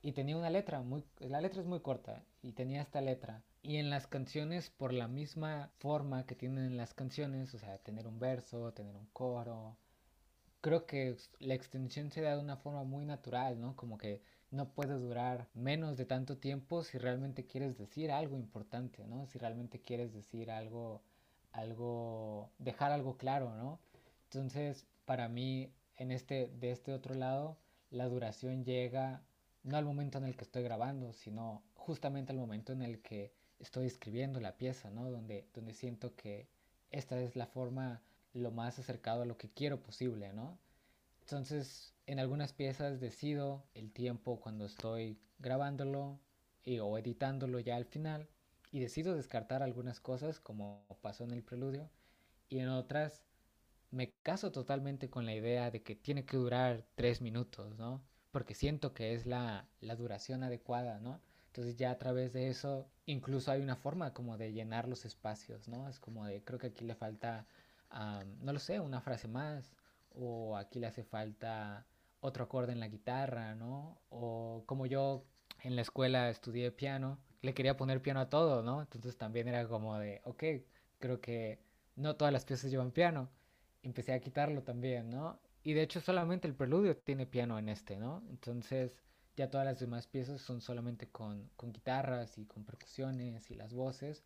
Y 0.01 0.13
tenía 0.13 0.37
una 0.37 0.49
letra, 0.49 0.81
muy, 0.81 1.03
la 1.19 1.41
letra 1.41 1.59
es 1.59 1.67
muy 1.67 1.81
corta, 1.81 2.23
y 2.41 2.53
tenía 2.53 2.81
esta 2.81 3.01
letra. 3.01 3.43
Y 3.61 3.77
en 3.77 3.89
las 3.89 4.07
canciones, 4.07 4.69
por 4.69 4.93
la 4.93 5.09
misma 5.09 5.71
forma 5.79 6.25
que 6.25 6.35
tienen 6.35 6.77
las 6.77 6.93
canciones, 6.93 7.53
o 7.53 7.59
sea, 7.59 7.79
tener 7.79 8.07
un 8.07 8.17
verso, 8.17 8.71
tener 8.73 8.95
un 8.95 9.07
coro, 9.07 9.77
creo 10.61 10.85
que 10.85 11.17
la 11.39 11.53
extensión 11.53 12.11
se 12.11 12.21
da 12.21 12.35
de 12.35 12.41
una 12.41 12.57
forma 12.57 12.83
muy 12.83 13.05
natural, 13.05 13.59
¿no? 13.59 13.75
Como 13.75 13.97
que 13.97 14.21
no 14.51 14.69
puede 14.73 14.95
durar 14.95 15.47
menos 15.53 15.97
de 15.97 16.05
tanto 16.05 16.37
tiempo 16.37 16.83
si 16.83 16.97
realmente 16.97 17.45
quieres 17.45 17.77
decir 17.77 18.11
algo 18.11 18.37
importante, 18.37 19.05
¿no? 19.05 19.25
Si 19.27 19.37
realmente 19.37 19.79
quieres 19.79 20.13
decir 20.13 20.51
algo, 20.51 21.01
algo, 21.51 22.51
dejar 22.57 22.91
algo 22.91 23.17
claro, 23.17 23.55
¿no? 23.55 23.79
Entonces, 24.25 24.85
para 25.05 25.27
mí, 25.29 25.71
en 25.97 26.11
este, 26.11 26.47
de 26.59 26.71
este 26.71 26.93
otro 26.93 27.15
lado, 27.15 27.57
la 27.89 28.07
duración 28.07 28.63
llega 28.63 29.23
no 29.63 29.77
al 29.77 29.85
momento 29.85 30.17
en 30.17 30.25
el 30.25 30.35
que 30.35 30.43
estoy 30.43 30.63
grabando, 30.63 31.13
sino 31.13 31.63
justamente 31.75 32.31
al 32.31 32.37
momento 32.37 32.73
en 32.73 32.81
el 32.81 33.01
que 33.01 33.33
estoy 33.59 33.87
escribiendo 33.87 34.39
la 34.39 34.57
pieza, 34.57 34.89
¿no? 34.89 35.09
Donde, 35.11 35.47
donde 35.53 35.73
siento 35.73 36.15
que 36.15 36.47
esta 36.91 37.19
es 37.19 37.35
la 37.35 37.47
forma 37.47 38.01
lo 38.33 38.51
más 38.51 38.79
acercado 38.79 39.23
a 39.23 39.25
lo 39.25 39.37
que 39.37 39.49
quiero 39.49 39.81
posible, 39.81 40.33
¿no? 40.33 40.59
Entonces, 41.21 41.93
en 42.07 42.19
algunas 42.19 42.53
piezas 42.53 42.99
decido 42.99 43.65
el 43.73 43.91
tiempo 43.91 44.39
cuando 44.39 44.65
estoy 44.65 45.19
grabándolo 45.39 46.19
y, 46.63 46.79
o 46.79 46.97
editándolo 46.97 47.59
ya 47.59 47.75
al 47.75 47.85
final 47.85 48.27
y 48.71 48.79
decido 48.79 49.15
descartar 49.15 49.63
algunas 49.63 49.99
cosas 49.99 50.39
como 50.39 50.85
pasó 51.01 51.23
en 51.23 51.31
el 51.31 51.43
preludio 51.43 51.89
y 52.49 52.59
en 52.59 52.69
otras 52.69 53.23
me 53.91 54.11
caso 54.23 54.51
totalmente 54.51 55.09
con 55.09 55.25
la 55.25 55.35
idea 55.35 55.71
de 55.71 55.81
que 55.83 55.95
tiene 55.95 56.25
que 56.25 56.37
durar 56.37 56.85
tres 56.95 57.21
minutos, 57.21 57.75
¿no? 57.77 58.03
porque 58.31 58.53
siento 58.53 58.93
que 58.93 59.13
es 59.13 59.25
la, 59.25 59.67
la 59.81 59.95
duración 59.95 60.43
adecuada, 60.43 60.99
¿no? 60.99 61.21
Entonces 61.47 61.75
ya 61.77 61.91
a 61.91 61.97
través 61.97 62.33
de 62.33 62.49
eso 62.49 62.87
incluso 63.05 63.51
hay 63.51 63.61
una 63.61 63.75
forma 63.75 64.13
como 64.13 64.37
de 64.37 64.53
llenar 64.53 64.87
los 64.87 65.05
espacios, 65.05 65.67
¿no? 65.67 65.89
Es 65.89 65.99
como 65.99 66.25
de, 66.25 66.43
creo 66.43 66.59
que 66.59 66.67
aquí 66.67 66.85
le 66.85 66.95
falta, 66.95 67.47
no 67.91 68.53
lo 68.53 68.59
sé, 68.59 68.79
una 68.79 69.01
frase 69.01 69.27
más, 69.27 69.73
o 70.11 70.57
aquí 70.57 70.79
le 70.79 70.87
hace 70.87 71.03
falta 71.03 71.85
otro 72.21 72.45
acorde 72.45 72.73
en 72.73 72.79
la 72.79 72.87
guitarra, 72.87 73.55
¿no? 73.55 74.01
O 74.09 74.63
como 74.65 74.85
yo 74.85 75.25
en 75.63 75.75
la 75.75 75.81
escuela 75.81 76.29
estudié 76.29 76.71
piano, 76.71 77.19
le 77.41 77.53
quería 77.53 77.77
poner 77.77 78.01
piano 78.01 78.19
a 78.19 78.29
todo, 78.29 78.63
¿no? 78.63 78.81
Entonces 78.81 79.17
también 79.17 79.47
era 79.47 79.67
como 79.67 79.97
de, 79.97 80.21
ok, 80.25 80.43
creo 80.99 81.21
que 81.21 81.59
no 81.95 82.15
todas 82.15 82.33
las 82.33 82.45
piezas 82.45 82.71
llevan 82.71 82.91
piano. 82.91 83.29
Empecé 83.83 84.13
a 84.13 84.19
quitarlo 84.19 84.63
también, 84.63 85.09
¿no? 85.09 85.39
Y 85.63 85.73
de 85.73 85.83
hecho 85.83 86.01
solamente 86.01 86.47
el 86.47 86.55
preludio 86.55 86.97
tiene 86.97 87.25
piano 87.25 87.59
en 87.59 87.69
este, 87.69 87.97
¿no? 87.97 88.23
Entonces 88.29 88.95
ya 89.35 89.49
todas 89.49 89.65
las 89.65 89.79
demás 89.79 90.07
piezas 90.07 90.41
son 90.41 90.61
solamente 90.61 91.09
con, 91.09 91.49
guitarras 91.57 92.37
y 92.37 92.45
con 92.45 92.65
percusiones 92.65 93.49
y 93.51 93.55
las 93.55 93.73
voces, 93.73 94.23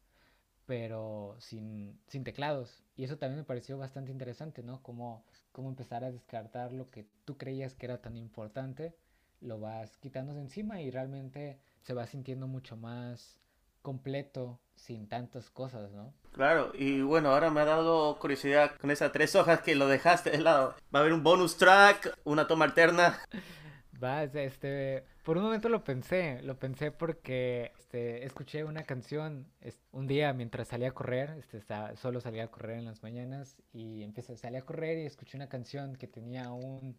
pero 0.65 1.35
sin, 1.39 1.99
teclados. 2.23 2.83
Y 2.95 3.03
eso 3.03 3.17
también 3.17 3.39
me 3.39 3.45
pareció 3.45 3.77
bastante 3.77 4.11
interesante, 4.11 4.63
¿no? 4.63 4.81
Cómo, 4.83 5.25
cómo 5.51 5.69
empezar 5.69 6.03
a 6.03 6.11
descartar 6.11 6.71
lo 6.71 6.89
que 6.89 7.05
tú 7.25 7.37
creías 7.37 7.75
que 7.75 7.85
era 7.85 8.01
tan 8.01 8.15
importante, 8.15 8.95
lo 9.41 9.59
vas 9.59 9.97
quitando 9.97 10.33
de 10.33 10.41
encima 10.41 10.81
y 10.81 10.91
realmente 10.91 11.59
se 11.81 11.93
va 11.93 12.07
sintiendo 12.07 12.47
mucho 12.47 12.77
más 12.77 13.37
completo 13.81 14.59
sin 14.75 15.07
tantas 15.07 15.49
cosas, 15.49 15.91
¿no? 15.91 16.13
Claro, 16.31 16.71
y 16.73 17.01
bueno, 17.01 17.29
ahora 17.29 17.51
me 17.51 17.61
ha 17.61 17.65
dado 17.65 18.17
curiosidad 18.17 18.75
con 18.77 18.89
esas 18.89 19.11
tres 19.11 19.35
hojas 19.35 19.61
que 19.61 19.75
lo 19.75 19.87
dejaste 19.87 20.31
de 20.31 20.39
lado. 20.39 20.75
Va 20.93 20.99
a 20.99 21.01
haber 21.01 21.13
un 21.13 21.21
bonus 21.21 21.57
track, 21.57 22.17
una 22.23 22.47
toma 22.47 22.65
alterna. 22.65 23.19
Va, 24.03 24.23
este, 24.23 25.05
por 25.23 25.37
un 25.37 25.43
momento 25.43 25.69
lo 25.69 25.83
pensé, 25.83 26.41
lo 26.43 26.59
pensé 26.59 26.91
porque 26.91 27.71
este, 27.79 28.25
escuché 28.25 28.65
una 28.65 28.83
canción 28.83 29.47
un 29.91 30.05
día 30.05 30.33
mientras 30.33 30.67
salía 30.67 30.89
a 30.89 30.93
correr, 30.93 31.29
este, 31.39 31.61
solo 31.95 32.19
salía 32.19 32.43
a 32.43 32.51
correr 32.51 32.77
en 32.79 32.85
las 32.85 33.01
mañanas 33.03 33.57
y 33.71 34.03
empecé, 34.03 34.35
salí 34.35 34.57
a 34.57 34.65
correr 34.65 34.97
y 34.97 35.05
escuché 35.05 35.37
una 35.37 35.47
canción 35.47 35.95
que 35.95 36.07
tenía 36.07 36.51
un, 36.51 36.97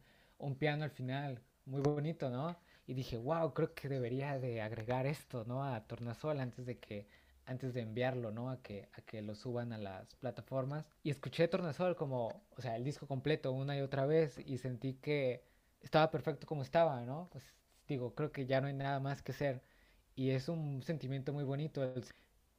piano 0.59 0.85
al 0.85 0.91
final, 0.91 1.41
muy 1.67 1.81
bonito, 1.83 2.31
¿no? 2.31 2.57
Y 2.87 2.95
dije, 2.95 3.19
wow, 3.19 3.53
creo 3.53 3.75
que 3.75 3.89
debería 3.89 4.39
de 4.39 4.63
agregar 4.63 5.07
esto, 5.07 5.45
¿no? 5.47 5.65
A 5.65 5.87
Tornasol 5.87 6.41
antes 6.41 6.67
de 6.67 6.79
que 6.79 7.07
antes 7.47 7.75
de 7.75 7.83
enviarlo, 7.83 8.31
¿no? 8.31 8.51
A 8.51 8.63
que, 8.63 8.89
a 8.95 9.03
que 9.03 9.21
lo 9.21 9.35
suban 9.35 9.73
a 9.73 9.79
las 9.79 10.15
plataformas. 10.17 10.87
Y 11.03 11.11
escuché 11.11 11.49
Tornasol 11.49 11.95
como, 11.97 12.43
o 12.57 12.61
sea, 12.63 12.77
el 12.77 12.85
disco 12.85 13.07
completo 13.07 13.53
una 13.53 13.77
y 13.77 13.81
otra 13.83 14.07
vez 14.07 14.39
y 14.39 14.59
sentí 14.59 14.95
que 14.95 15.45
estaba 15.83 16.11
perfecto 16.11 16.47
como 16.47 16.63
estaba, 16.63 17.03
¿no? 17.03 17.29
Pues 17.31 17.45
digo, 17.89 18.15
creo 18.15 18.33
que 18.33 18.47
ya 18.47 18.61
no 18.61 18.67
hay 18.69 18.75
nada 18.75 19.01
más 19.01 19.23
que 19.23 19.33
hacer. 19.33 19.63
Y 20.15 20.31
es 20.31 20.49
un 20.49 20.83
sentimiento 20.83 21.33
muy 21.33 21.45
bonito 21.45 21.83
el 21.85 22.05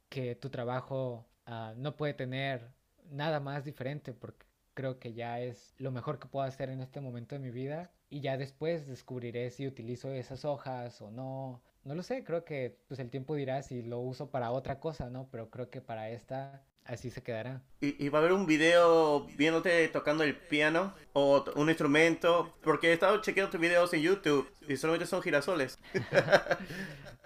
que 0.08 0.34
tu 0.36 0.50
trabajo 0.50 1.26
ah, 1.46 1.74
no 1.76 1.96
puede 1.96 2.14
tener 2.14 2.72
nada 3.10 3.40
más 3.40 3.64
diferente 3.64 4.12
porque 4.14 4.46
creo 4.74 4.98
que 4.98 5.14
ya 5.14 5.40
es 5.40 5.74
lo 5.78 5.90
mejor 5.90 6.18
que 6.18 6.28
puedo 6.28 6.46
hacer 6.46 6.70
en 6.70 6.80
este 6.80 7.00
momento 7.00 7.34
de 7.34 7.40
mi 7.40 7.50
vida 7.50 7.92
y 8.10 8.20
ya 8.20 8.36
después 8.36 8.86
descubriré 8.86 9.50
si 9.50 9.66
utilizo 9.66 10.12
esas 10.12 10.44
hojas 10.44 11.00
o 11.02 11.10
no. 11.10 11.62
No 11.84 11.94
lo 11.94 12.02
sé, 12.02 12.24
creo 12.24 12.44
que 12.44 12.78
pues 12.88 13.00
el 13.00 13.10
tiempo 13.10 13.34
dirá 13.36 13.62
si 13.62 13.82
lo 13.82 14.00
uso 14.00 14.30
para 14.30 14.50
otra 14.52 14.80
cosa, 14.80 15.08
¿no? 15.10 15.28
Pero 15.30 15.50
creo 15.50 15.70
que 15.70 15.80
para 15.80 16.10
esta 16.10 16.64
así 16.86 17.10
se 17.10 17.22
quedará. 17.22 17.62
¿Y, 17.80 18.08
va 18.08 18.18
a 18.18 18.22
haber 18.22 18.32
un 18.32 18.46
video 18.46 19.26
viéndote 19.36 19.88
tocando 19.88 20.24
el 20.24 20.36
piano 20.36 20.94
o 21.12 21.44
un 21.56 21.68
instrumento? 21.68 22.52
Porque 22.62 22.90
he 22.90 22.92
estado 22.92 23.20
chequeando 23.20 23.50
tus 23.50 23.60
videos 23.60 23.92
en 23.92 24.02
YouTube 24.02 24.50
y 24.68 24.76
solamente 24.76 25.06
son 25.06 25.22
girasoles. 25.22 25.78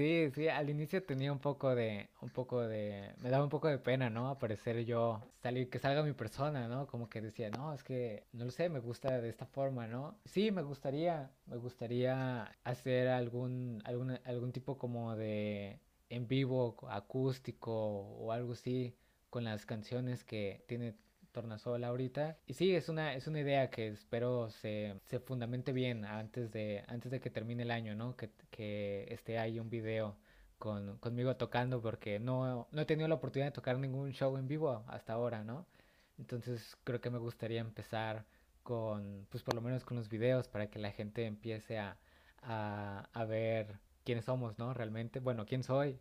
Sí, 0.00 0.30
sí, 0.34 0.48
al 0.48 0.70
inicio 0.70 1.02
tenía 1.02 1.32
un 1.32 1.40
poco 1.40 1.74
de, 1.74 2.08
un 2.22 2.30
poco 2.30 2.62
de, 2.62 3.12
me 3.18 3.28
daba 3.28 3.42
un 3.44 3.50
poco 3.50 3.68
de 3.68 3.78
pena, 3.78 4.08
¿no? 4.08 4.28
Aparecer 4.30 4.84
yo, 4.84 5.20
salir, 5.42 5.68
que 5.68 5.80
salga 5.80 6.02
mi 6.04 6.12
persona, 6.12 6.68
¿no? 6.68 6.86
Como 6.86 7.08
que 7.10 7.20
decía, 7.20 7.50
no, 7.50 7.74
es 7.74 7.82
que, 7.82 8.24
no 8.32 8.44
lo 8.44 8.50
sé, 8.52 8.68
me 8.68 8.78
gusta 8.78 9.20
de 9.20 9.28
esta 9.28 9.46
forma, 9.46 9.88
¿no? 9.88 10.16
Sí, 10.24 10.52
me 10.52 10.62
gustaría, 10.62 11.30
me 11.46 11.56
gustaría 11.56 12.50
hacer 12.62 13.08
algún, 13.08 13.82
algún, 13.84 14.18
algún 14.24 14.52
tipo 14.52 14.78
como 14.78 15.16
de 15.16 15.80
en 16.10 16.28
vivo, 16.28 16.76
acústico 16.90 17.72
o 17.72 18.32
algo 18.32 18.52
así, 18.52 18.94
con 19.30 19.44
las 19.44 19.64
canciones 19.64 20.24
que 20.24 20.64
tiene 20.66 20.94
Tornasol 21.32 21.84
ahorita. 21.84 22.38
Y 22.46 22.54
sí, 22.54 22.74
es 22.74 22.88
una, 22.88 23.14
es 23.14 23.26
una 23.26 23.40
idea 23.40 23.70
que 23.70 23.88
espero 23.88 24.50
se, 24.50 25.00
se 25.06 25.20
fundamente 25.20 25.72
bien 25.72 26.04
antes 26.04 26.50
de, 26.50 26.84
antes 26.88 27.10
de 27.10 27.20
que 27.20 27.30
termine 27.30 27.62
el 27.62 27.70
año, 27.70 27.94
¿no? 27.94 28.16
Que, 28.16 28.30
que 28.50 29.06
esté 29.10 29.38
ahí 29.38 29.58
un 29.60 29.70
video 29.70 30.16
con, 30.58 30.98
conmigo 30.98 31.36
tocando 31.36 31.80
porque 31.80 32.18
no, 32.18 32.68
no 32.72 32.82
he 32.82 32.84
tenido 32.84 33.08
la 33.08 33.14
oportunidad 33.16 33.48
de 33.48 33.54
tocar 33.54 33.78
ningún 33.78 34.12
show 34.12 34.36
en 34.36 34.48
vivo 34.48 34.84
hasta 34.88 35.12
ahora, 35.14 35.44
¿no? 35.44 35.66
Entonces 36.18 36.76
creo 36.84 37.00
que 37.00 37.10
me 37.10 37.18
gustaría 37.18 37.60
empezar 37.60 38.26
con, 38.62 39.26
pues 39.30 39.42
por 39.42 39.54
lo 39.54 39.62
menos 39.62 39.84
con 39.84 39.96
los 39.96 40.08
videos 40.08 40.48
para 40.48 40.68
que 40.68 40.78
la 40.78 40.90
gente 40.92 41.24
empiece 41.26 41.78
a, 41.78 41.96
a, 42.42 43.08
a 43.12 43.24
ver 43.24 43.78
quiénes 44.04 44.24
somos, 44.24 44.58
¿no? 44.58 44.74
Realmente, 44.74 45.20
bueno, 45.20 45.46
quién 45.46 45.62
soy 45.62 45.98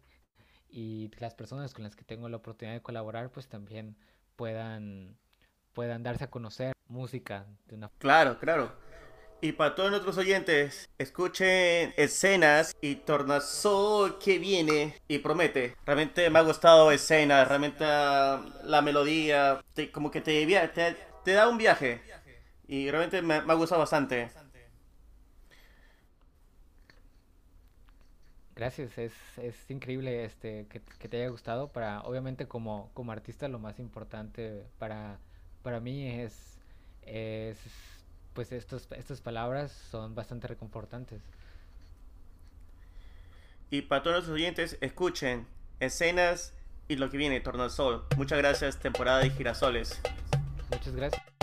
y 0.69 1.09
las 1.19 1.33
personas 1.33 1.73
con 1.73 1.83
las 1.83 1.95
que 1.95 2.03
tengo 2.03 2.29
la 2.29 2.37
oportunidad 2.37 2.75
de 2.75 2.81
colaborar 2.81 3.31
pues 3.31 3.47
también 3.47 3.95
puedan 4.35 5.17
puedan 5.73 6.03
darse 6.03 6.25
a 6.25 6.29
conocer 6.29 6.73
música 6.87 7.45
de 7.67 7.75
una 7.75 7.89
Claro, 7.97 8.39
claro. 8.39 8.71
Y 9.41 9.53
para 9.53 9.73
todos 9.73 9.89
nuestros 9.89 10.17
oyentes, 10.17 10.89
escuchen 10.97 11.93
escenas 11.95 12.75
y 12.81 12.95
Tornasol 12.95 14.19
que 14.19 14.37
viene 14.37 14.97
y 15.07 15.19
promete. 15.19 15.77
Realmente 15.85 16.29
me 16.29 16.39
ha 16.39 16.41
gustado 16.41 16.91
escenas, 16.91 17.47
realmente 17.47 17.85
ah, 17.85 18.43
la 18.65 18.81
melodía, 18.81 19.63
como 19.93 20.11
que 20.11 20.19
te, 20.19 20.45
te, 20.45 20.97
te, 21.23 21.31
da 21.31 21.47
un 21.47 21.57
viaje. 21.57 22.01
Y 22.67 22.91
realmente 22.91 23.21
me, 23.21 23.41
me 23.41 23.53
ha 23.53 23.55
gustado 23.55 23.79
bastante. 23.79 24.29
Gracias, 28.59 28.97
es, 28.97 29.13
es 29.37 29.55
increíble 29.71 30.25
este 30.25 30.67
que, 30.67 30.81
te 30.81 31.15
haya 31.15 31.29
gustado. 31.29 31.69
Para, 31.69 32.01
obviamente 32.01 32.45
como, 32.45 32.91
como 32.93 33.13
artista 33.13 33.47
lo 33.47 33.57
más 33.57 33.79
importante 33.79 34.65
para, 34.77 35.17
para 35.63 35.79
mí 35.79 36.05
es, 36.09 36.57
es 37.03 37.57
pues 38.33 38.51
estos, 38.51 38.85
estas 38.97 39.21
palabras 39.21 39.71
son 39.71 40.13
bastante 40.13 40.47
reconfortantes. 40.47 41.21
Y 43.69 43.83
para 43.83 44.03
todos 44.03 44.27
los 44.27 44.35
oyentes, 44.35 44.77
escuchen 44.81 45.47
escenas 45.79 46.53
y 46.89 46.97
lo 46.97 47.09
que 47.09 47.15
viene, 47.15 47.39
Torno 47.39 47.63
al 47.63 47.71
Sol. 47.71 48.03
Muchas 48.17 48.39
gracias, 48.39 48.77
temporada 48.77 49.19
de 49.19 49.29
girasoles. 49.29 50.01
Muchas 50.69 50.93
gracias. 50.97 51.38